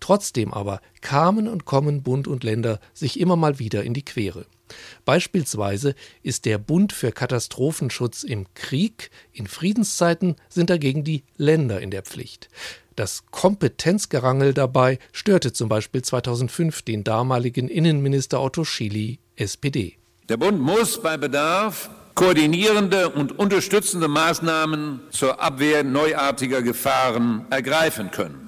[0.00, 4.46] Trotzdem aber kamen und kommen Bund und Länder sich immer mal wieder in die Quere.
[5.04, 11.90] Beispielsweise ist der Bund für Katastrophenschutz im Krieg, in Friedenszeiten sind dagegen die Länder in
[11.90, 12.48] der Pflicht.
[12.96, 19.96] Das Kompetenzgerangel dabei störte zum Beispiel 2005 den damaligen Innenminister Otto Schily, SPD.
[20.28, 28.43] Der Bund muss bei Bedarf koordinierende und unterstützende Maßnahmen zur Abwehr neuartiger Gefahren ergreifen können.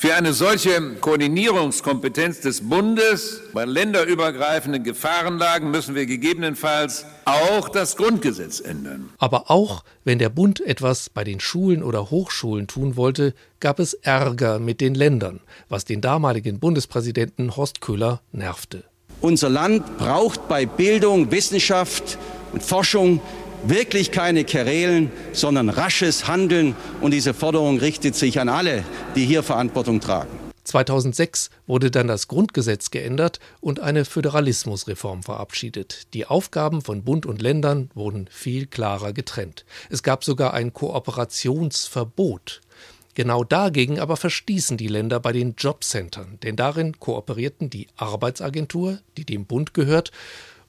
[0.00, 8.60] Für eine solche Koordinierungskompetenz des Bundes bei länderübergreifenden Gefahrenlagen müssen wir gegebenenfalls auch das Grundgesetz
[8.60, 9.10] ändern.
[9.18, 13.92] Aber auch wenn der Bund etwas bei den Schulen oder Hochschulen tun wollte, gab es
[13.92, 18.84] Ärger mit den Ländern, was den damaligen Bundespräsidenten Horst Köhler nervte.
[19.20, 22.16] Unser Land braucht bei Bildung, Wissenschaft
[22.54, 23.20] und Forschung
[23.64, 26.74] wirklich keine Querelen, sondern rasches Handeln.
[27.00, 28.84] Und diese Forderung richtet sich an alle,
[29.14, 30.30] die hier Verantwortung tragen.
[30.64, 36.14] 2006 wurde dann das Grundgesetz geändert und eine Föderalismusreform verabschiedet.
[36.14, 39.64] Die Aufgaben von Bund und Ländern wurden viel klarer getrennt.
[39.88, 42.60] Es gab sogar ein Kooperationsverbot.
[43.14, 49.24] Genau dagegen aber verstießen die Länder bei den Jobcentern, denn darin kooperierten die Arbeitsagentur, die
[49.24, 50.12] dem Bund gehört,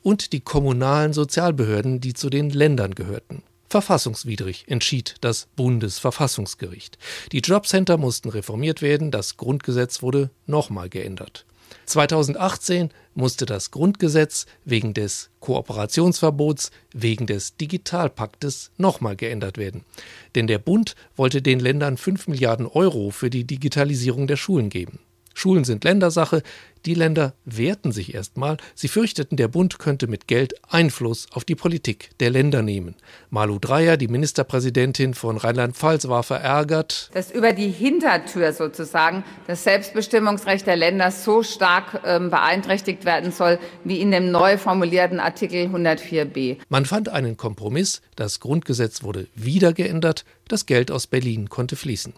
[0.03, 3.43] und die kommunalen Sozialbehörden, die zu den Ländern gehörten.
[3.69, 6.97] Verfassungswidrig entschied das Bundesverfassungsgericht.
[7.31, 11.45] Die Jobcenter mussten reformiert werden, das Grundgesetz wurde nochmal geändert.
[11.85, 19.83] 2018 musste das Grundgesetz wegen des Kooperationsverbots, wegen des Digitalpaktes nochmal geändert werden.
[20.35, 24.99] Denn der Bund wollte den Ländern 5 Milliarden Euro für die Digitalisierung der Schulen geben.
[25.33, 26.43] Schulen sind Ländersache,
[26.85, 31.53] die Länder wehrten sich erstmal, sie fürchteten, der Bund könnte mit Geld Einfluss auf die
[31.53, 32.95] Politik der Länder nehmen.
[33.29, 40.65] Malu Dreyer, die Ministerpräsidentin von Rheinland-Pfalz, war verärgert, dass über die Hintertür sozusagen das Selbstbestimmungsrecht
[40.65, 46.57] der Länder so stark äh, beeinträchtigt werden soll, wie in dem neu formulierten Artikel 104b.
[46.69, 52.13] Man fand einen Kompromiss, das Grundgesetz wurde wieder geändert, das Geld aus Berlin konnte fließen.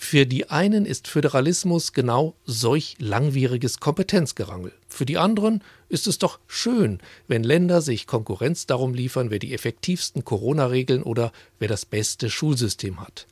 [0.00, 4.72] Für die einen ist Föderalismus genau solch langwieriges Kompetenzgerangel.
[4.88, 9.52] Für die anderen ist es doch schön, wenn Länder sich Konkurrenz darum liefern, wer die
[9.52, 13.26] effektivsten Corona-Regeln oder wer das beste Schulsystem hat.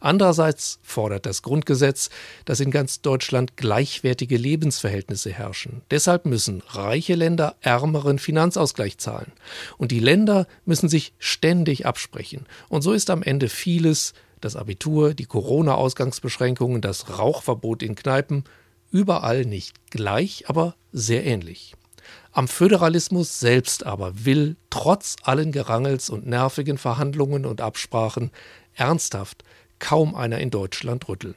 [0.00, 2.10] Andererseits fordert das Grundgesetz,
[2.44, 5.82] dass in ganz Deutschland gleichwertige Lebensverhältnisse herrschen.
[5.90, 9.32] Deshalb müssen reiche Länder ärmeren Finanzausgleich zahlen.
[9.78, 12.44] Und die Länder müssen sich ständig absprechen.
[12.68, 18.44] Und so ist am Ende vieles das Abitur, die Corona-Ausgangsbeschränkungen, das Rauchverbot in Kneipen,
[18.90, 21.74] überall nicht gleich, aber sehr ähnlich.
[22.32, 28.30] Am Föderalismus selbst aber will, trotz allen Gerangels und nervigen Verhandlungen und Absprachen,
[28.74, 29.44] ernsthaft
[29.78, 31.34] kaum einer in Deutschland rütteln.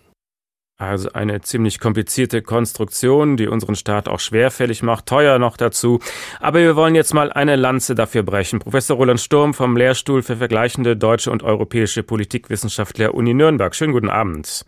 [0.82, 6.00] Also eine ziemlich komplizierte Konstruktion, die unseren Staat auch schwerfällig macht, teuer noch dazu.
[6.40, 8.58] Aber wir wollen jetzt mal eine Lanze dafür brechen.
[8.58, 13.76] Professor Roland Sturm vom Lehrstuhl für vergleichende deutsche und europäische Politikwissenschaft der Uni Nürnberg.
[13.76, 14.66] Schönen guten Abend.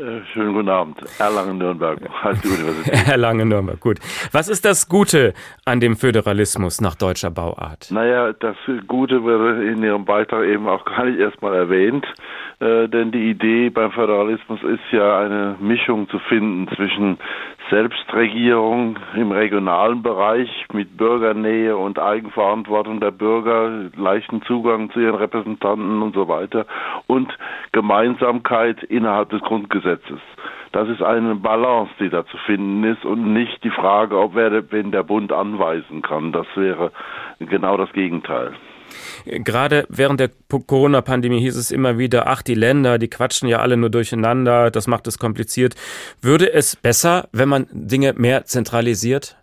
[0.00, 0.96] Äh, schönen guten Abend.
[1.18, 3.08] Erlangen-Nürnberg heißt die Universität.
[3.08, 3.98] Erlangen-Nürnberg, gut.
[4.32, 5.34] Was ist das Gute
[5.66, 7.90] an dem Föderalismus nach deutscher Bauart?
[7.90, 12.06] Naja, das Gute wurde in Ihrem Beitrag eben auch gar nicht erstmal erwähnt,
[12.60, 17.18] äh, denn die Idee beim Föderalismus ist ja eine Mischung zu finden zwischen
[17.68, 26.00] Selbstregierung im regionalen Bereich mit Bürgernähe und Eigenverantwortung der Bürger, leichten Zugang zu ihren Repräsentanten
[26.00, 26.66] und so weiter
[27.06, 27.30] und
[27.72, 29.89] Gemeinsamkeit innerhalb des Grundgesetzes.
[30.72, 34.70] Das ist eine Balance, die da zu finden ist und nicht die Frage, ob wer,
[34.70, 36.32] wenn der Bund anweisen kann.
[36.32, 36.92] Das wäre
[37.40, 38.52] genau das Gegenteil.
[39.24, 43.76] Gerade während der Corona-Pandemie hieß es immer wieder, ach, die Länder, die quatschen ja alle
[43.76, 45.74] nur durcheinander, das macht es kompliziert.
[46.20, 49.36] Würde es besser, wenn man Dinge mehr zentralisiert?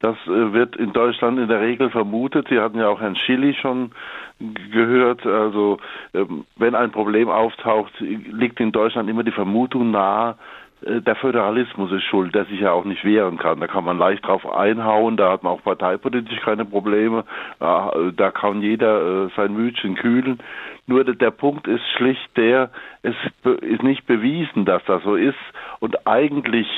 [0.00, 2.48] Das äh, wird in Deutschland in der Regel vermutet.
[2.50, 3.92] Sie hatten ja auch Herrn Schilly schon
[4.38, 5.24] gehört.
[5.26, 5.78] Also
[6.12, 10.36] ähm, wenn ein Problem auftaucht, liegt in Deutschland immer die Vermutung nahe,
[10.84, 13.60] äh, der Föderalismus ist schuld, der sich ja auch nicht wehren kann.
[13.60, 17.24] Da kann man leicht drauf einhauen, da hat man auch parteipolitisch keine Probleme,
[17.58, 20.38] da kann jeder äh, sein Mütchen kühlen.
[20.86, 22.70] Nur der Punkt ist schlicht der,
[23.02, 23.14] es
[23.62, 25.38] ist nicht bewiesen, dass das so ist
[25.80, 26.68] und eigentlich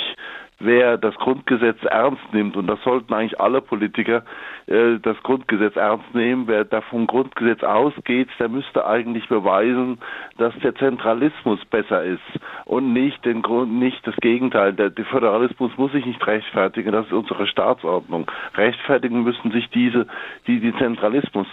[0.59, 4.25] wer das Grundgesetz ernst nimmt, und das sollten eigentlich alle Politiker
[4.67, 9.99] äh, das Grundgesetz ernst nehmen, wer da vom Grundgesetz ausgeht, der müsste eigentlich beweisen,
[10.39, 12.21] dass der Zentralismus besser ist
[12.65, 14.73] und nicht den Grund, nicht das Gegenteil.
[14.73, 18.31] Der, der Föderalismus muss sich nicht rechtfertigen, das ist unsere Staatsordnung.
[18.55, 20.07] Rechtfertigen müssen sich diese,
[20.47, 21.47] die, die Zentralismus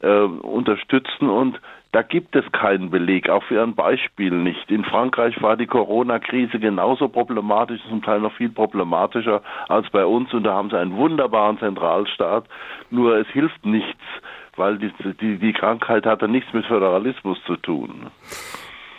[0.00, 1.60] äh, unterstützen und
[1.92, 4.70] da gibt es keinen Beleg, auch für ein Beispiel nicht.
[4.70, 10.32] In Frankreich war die Corona-Krise genauso problematisch, zum Teil noch viel problematischer als bei uns
[10.32, 12.46] und da haben sie einen wunderbaren Zentralstaat.
[12.90, 14.00] Nur es hilft nichts,
[14.56, 14.90] weil die,
[15.20, 18.06] die, die Krankheit hatte nichts mit Föderalismus zu tun.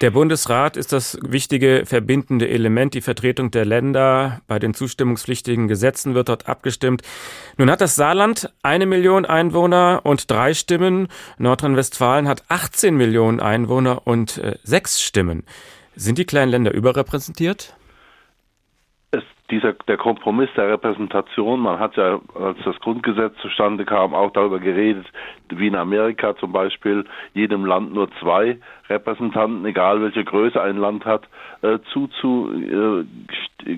[0.03, 4.41] Der Bundesrat ist das wichtige verbindende Element, die Vertretung der Länder.
[4.47, 7.03] Bei den zustimmungspflichtigen Gesetzen wird dort abgestimmt.
[7.55, 11.07] Nun hat das Saarland eine Million Einwohner und drei Stimmen.
[11.37, 15.43] Nordrhein-Westfalen hat 18 Millionen Einwohner und äh, sechs Stimmen.
[15.95, 17.73] Sind die kleinen Länder überrepräsentiert?
[19.53, 24.59] Dieser, der Kompromiss der Repräsentation, man hat ja, als das Grundgesetz zustande kam, auch darüber
[24.59, 25.05] geredet,
[25.49, 28.57] wie in Amerika zum Beispiel, jedem Land nur zwei
[28.89, 31.27] Repräsentanten, egal welche Größe ein Land hat,
[31.61, 33.75] äh, zuzu, äh,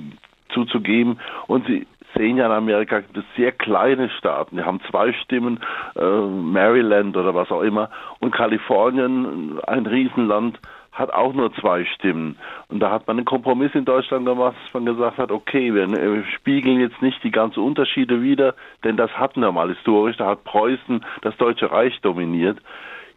[0.53, 1.19] zuzugeben.
[1.47, 5.59] Und sie sehen ja in Amerika gibt es sehr kleine Staaten, die haben zwei Stimmen,
[5.97, 10.57] äh, Maryland oder was auch immer, und Kalifornien, ein Riesenland,
[10.95, 12.37] hat auch nur zwei Stimmen.
[12.69, 15.83] Und da hat man einen Kompromiss in Deutschland gemacht, dass man gesagt hat, okay, wir
[15.83, 20.27] äh, spiegeln jetzt nicht die ganzen Unterschiede wieder, denn das hatten wir mal historisch, da
[20.27, 22.59] hat Preußen das Deutsche Reich dominiert.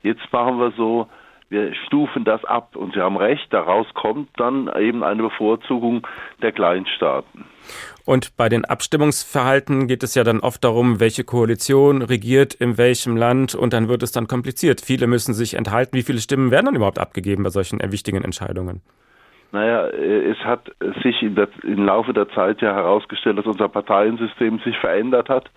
[0.03, 1.07] Jetzt machen wir so,
[1.51, 6.07] wir stufen das ab und Sie haben recht, daraus kommt dann eben eine Bevorzugung
[6.43, 7.45] der Kleinstaaten.
[8.05, 13.17] Und bei den Abstimmungsverhalten geht es ja dann oft darum, welche Koalition regiert in welchem
[13.17, 14.81] Land und dann wird es dann kompliziert.
[14.81, 15.97] Viele müssen sich enthalten.
[15.97, 18.83] Wie viele Stimmen werden dann überhaupt abgegeben bei solchen wichtigen Entscheidungen?
[19.53, 20.71] Naja, es hat
[21.03, 25.51] sich im Laufe der Zeit ja herausgestellt, dass unser Parteiensystem sich verändert hat.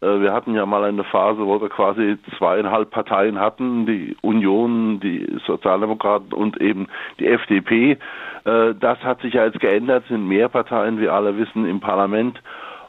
[0.00, 5.00] Äh, wir hatten ja mal eine Phase, wo wir quasi zweieinhalb Parteien hatten, die Union,
[5.00, 6.88] die Sozialdemokraten und eben
[7.18, 7.98] die FDP.
[8.44, 12.40] Äh, das hat sich ja jetzt geändert, sind mehr Parteien, wie alle wissen, im Parlament.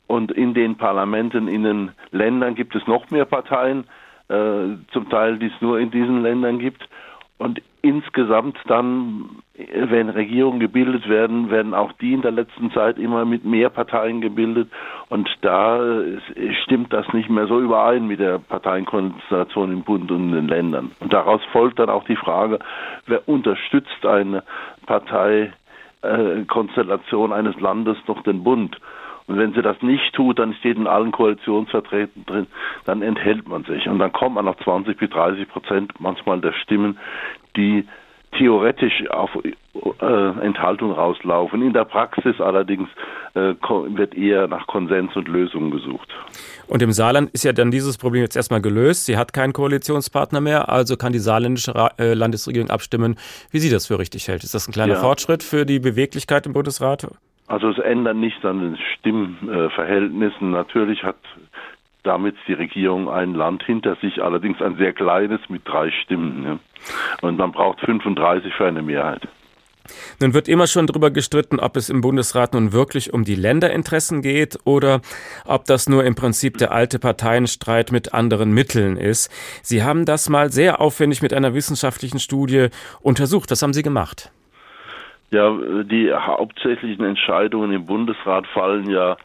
[0.07, 3.85] Und in den Parlamenten, in den Ländern gibt es noch mehr Parteien,
[4.27, 6.87] äh, zum Teil, die es nur in diesen Ländern gibt.
[7.39, 13.23] Und insgesamt dann, wenn Regierungen gebildet werden, werden auch die in der letzten Zeit immer
[13.23, 14.69] mit mehr Parteien gebildet.
[15.07, 15.79] Und da
[16.63, 20.91] stimmt das nicht mehr so überein mit der Parteienkonstellation im Bund und in den Ländern.
[20.99, 22.59] Und daraus folgt dann auch die Frage,
[23.07, 24.43] wer unterstützt eine
[24.85, 28.77] Parteikonstellation eines Landes noch den Bund?
[29.29, 32.47] Und wenn sie das nicht tut, dann steht in allen Koalitionsverträgen drin,
[32.85, 33.87] dann enthält man sich.
[33.87, 36.97] Und dann kommt man auf 20 bis 30 Prozent manchmal der Stimmen,
[37.55, 37.85] die
[38.37, 41.61] theoretisch auf äh, Enthaltung rauslaufen.
[41.61, 42.89] In der Praxis allerdings
[43.35, 43.53] äh,
[43.95, 46.09] wird eher nach Konsens und Lösungen gesucht.
[46.67, 49.05] Und im Saarland ist ja dann dieses Problem jetzt erstmal gelöst.
[49.05, 53.15] Sie hat keinen Koalitionspartner mehr, also kann die saarländische Ra äh, Landesregierung abstimmen,
[53.51, 54.43] wie sie das für richtig hält.
[54.43, 54.99] Ist das ein kleiner ja.
[54.99, 57.07] Fortschritt für die Beweglichkeit im Bundesrat?
[57.49, 60.51] Also es ändert nichts an den Stimmverhältnissen.
[60.51, 61.17] Natürlich hat
[62.03, 66.43] damit die Regierung ein Land hinter sich, allerdings ein sehr kleines mit drei Stimmen.
[66.45, 66.59] Ja.
[67.21, 69.27] Und man braucht 35 für eine Mehrheit.
[70.19, 74.21] Nun wird immer schon darüber gestritten, ob es im Bundesrat nun wirklich um die Länderinteressen
[74.21, 75.01] geht oder
[75.45, 79.31] ob das nur im Prinzip der alte Parteienstreit mit anderen Mitteln ist.
[79.63, 82.67] Sie haben das mal sehr aufwendig mit einer wissenschaftlichen Studie
[83.01, 83.49] untersucht.
[83.49, 84.31] Was haben Sie gemacht?
[85.31, 89.15] Ja, die hauptsächlichen Entscheidungen im Bundesrat fallen ja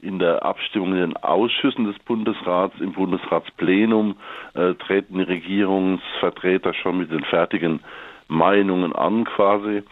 [0.00, 4.16] in der Abstimmung in den Ausschüssen des Bundesrats, im Bundesratsplenum
[4.54, 7.80] äh, treten die Regierungsvertreter schon mit den fertigen
[8.28, 9.82] Meinungen an quasi.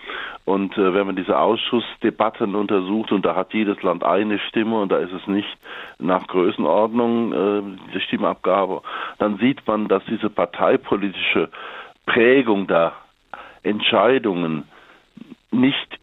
[0.45, 4.91] Und äh, wenn man diese Ausschussdebatten untersucht und da hat jedes Land eine Stimme und
[4.91, 5.59] da ist es nicht
[5.99, 7.62] nach Größenordnung äh,
[7.95, 8.83] die Stimmabgabe,
[9.19, 11.51] dann sieht man, dass diese parteipolitische
[12.07, 12.93] Prägung der
[13.62, 14.64] Entscheidungen
[15.51, 15.99] nicht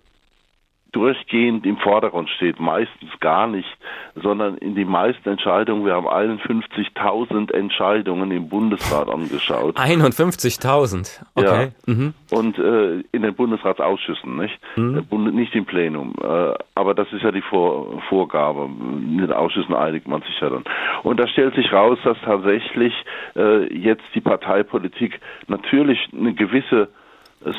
[0.96, 3.68] durchgehend im Vordergrund steht, meistens gar nicht,
[4.16, 9.78] sondern in die meisten Entscheidungen, wir haben 51.000 Entscheidungen im Bundesrat angeschaut.
[9.78, 11.72] 51.000, okay.
[11.86, 11.94] Ja.
[11.94, 12.14] Mhm.
[12.32, 14.58] Und äh, in den Bundesratsausschüssen, nicht?
[14.78, 15.06] Mhm.
[15.36, 16.14] Nicht im Plenum.
[16.22, 18.70] Äh, aber das ist ja die Vor Vorgabe.
[18.70, 20.64] In den Ausschüssen einigt man sich ja dann.
[21.04, 22.94] Und da stellt sich raus, dass tatsächlich
[23.36, 26.88] äh, jetzt die Parteipolitik natürlich eine gewisse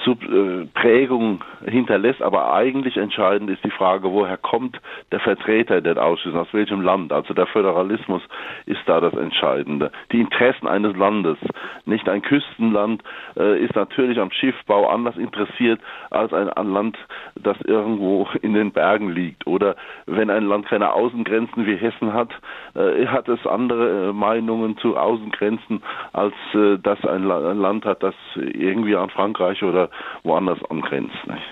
[0.05, 4.81] Sub äh, Prägung hinterlässt, aber eigentlich entscheidend ist die Frage, woher kommt
[5.13, 7.13] der Vertreter in den Ausschüssen, aus welchem Land.
[7.13, 8.23] Also der Föderalismus
[8.65, 9.93] ist da das Entscheidende.
[10.13, 11.39] Die Interessen eines Landes,
[11.85, 13.03] nicht ein Küstenland,
[13.37, 16.99] äh, ist natürlich am Schiffbau anders interessiert als ein, Land,
[17.37, 19.47] das irgendwo in den Bergen liegt.
[19.47, 22.31] Oder wenn ein Land keine Außengrenzen wie Hessen hat,
[22.75, 26.35] äh, hat es andere Meinungen zu Außengrenzen, als
[26.83, 29.91] dass ein Land hat, das irgendwie an Frankreich oder
[30.23, 31.17] woanders angrenzt.
[31.27, 31.43] Nicht?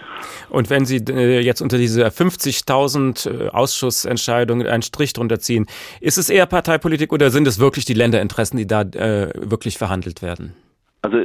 [0.49, 5.67] Und wenn Sie äh, jetzt unter diese 50.000 äh, Ausschussentscheidungen einen Strich drunter ziehen,
[6.01, 10.23] ist es eher Parteipolitik oder sind es wirklich die Länderinteressen, die da äh, wirklich verhandelt
[10.23, 10.55] werden?
[11.03, 11.19] Also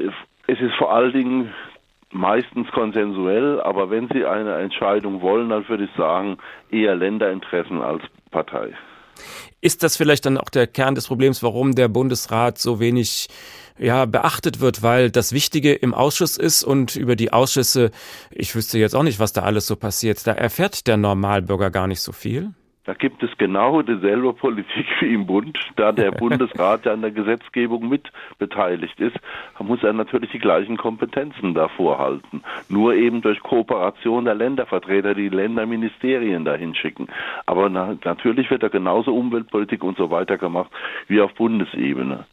[0.47, 1.53] es ist vor allen Dingen
[2.11, 6.37] meistens konsensuell, aber wenn Sie eine Entscheidung wollen, dann würde ich sagen,
[6.71, 8.73] eher Länderinteressen als Partei.
[9.61, 13.27] Ist das vielleicht dann auch der Kern des Problems, warum der Bundesrat so wenig
[13.79, 17.91] ja, beachtet wird, weil das Wichtige im Ausschuss ist und über die Ausschüsse,
[18.31, 21.87] ich wüsste jetzt auch nicht, was da alles so passiert, da erfährt der Normalbürger gar
[21.87, 22.53] nicht so viel?
[22.89, 25.59] Da gibt es genau dieselbe Politik wie im Bund.
[25.75, 29.15] Da der Bundesrat ja an der Gesetzgebung mit beteiligt ist,
[29.59, 32.41] muss er natürlich die gleichen Kompetenzen davor halten.
[32.67, 37.09] Nur eben durch Kooperation der Ländervertreter, die Länderministerien dahin schicken.
[37.45, 40.71] Aber na, natürlich wird da genauso Umweltpolitik und so weiter gemacht
[41.07, 42.25] wie auf Bundesebene.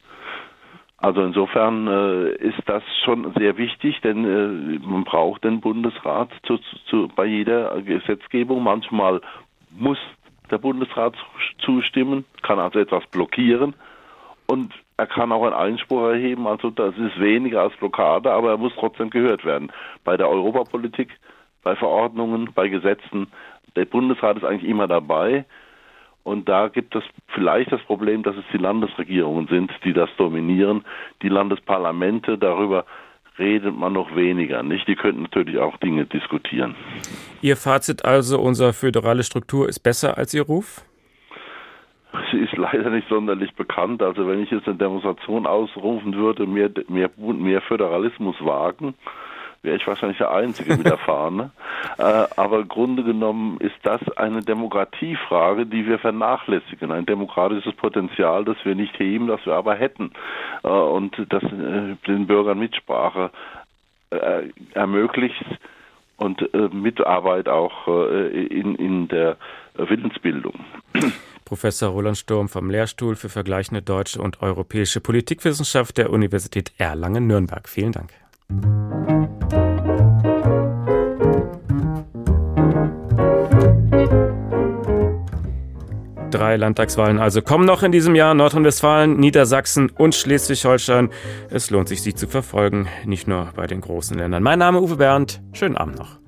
[1.06, 6.58] Also insofern äh, ist das schon sehr wichtig, denn äh, man braucht den Bundesrat zu,
[6.90, 8.64] zu, bei jeder Gesetzgebung.
[8.64, 9.20] Manchmal
[9.70, 9.98] muss
[10.50, 11.14] der Bundesrat
[11.58, 13.74] zustimmen, kann also etwas blockieren
[14.48, 16.48] und er kann auch einen Einspruch erheben.
[16.48, 19.70] Also das ist weniger als Blockade, aber er muss trotzdem gehört werden.
[20.02, 21.10] Bei der Europapolitik,
[21.62, 23.28] bei Verordnungen, bei Gesetzen.
[23.76, 25.44] Der Bundesrat ist eigentlich immer dabei.
[26.26, 30.84] Und da gibt es vielleicht das Problem, dass es die Landesregierungen sind, die das dominieren.
[31.22, 32.84] Die Landesparlamente, darüber
[33.38, 34.88] redet man noch weniger, nicht?
[34.88, 36.74] Die könnten natürlich auch Dinge diskutieren.
[37.42, 40.82] Ihr Fazit also, unsere föderale Struktur ist besser als Ihr Ruf?
[42.32, 44.02] Sie ist leider nicht sonderlich bekannt.
[44.02, 48.94] Also wenn ich jetzt eine Demonstration ausrufen würde, mehr, mehr, mehr Föderalismus wagen,
[49.66, 51.50] wäre ich wahrscheinlich der Einzige mit der Fahne.
[51.98, 52.02] äh,
[52.36, 56.90] aber im Grunde genommen ist das eine Demokratiefrage, die wir vernachlässigen.
[56.90, 60.12] Ein demokratisches Potenzial, das wir nicht heben, das wir aber hätten.
[60.62, 63.30] Äh, und das äh, den Bürgern Mitsprache
[64.10, 65.44] äh, ermöglicht
[66.16, 69.36] und äh, Mitarbeit auch äh, in, in der
[69.74, 70.54] Willensbildung.
[71.44, 77.68] Professor Roland Sturm vom Lehrstuhl für vergleichende deutsche und europäische Politikwissenschaft der Universität Erlangen-Nürnberg.
[77.68, 78.10] Vielen Dank.
[86.36, 88.34] Drei Landtagswahlen also kommen noch in diesem Jahr.
[88.34, 91.08] Nordrhein-Westfalen, Niedersachsen und Schleswig-Holstein.
[91.48, 94.42] Es lohnt sich, sie zu verfolgen, nicht nur bei den großen Ländern.
[94.42, 95.40] Mein Name Uwe Bernd.
[95.54, 96.18] Schönen Abend noch.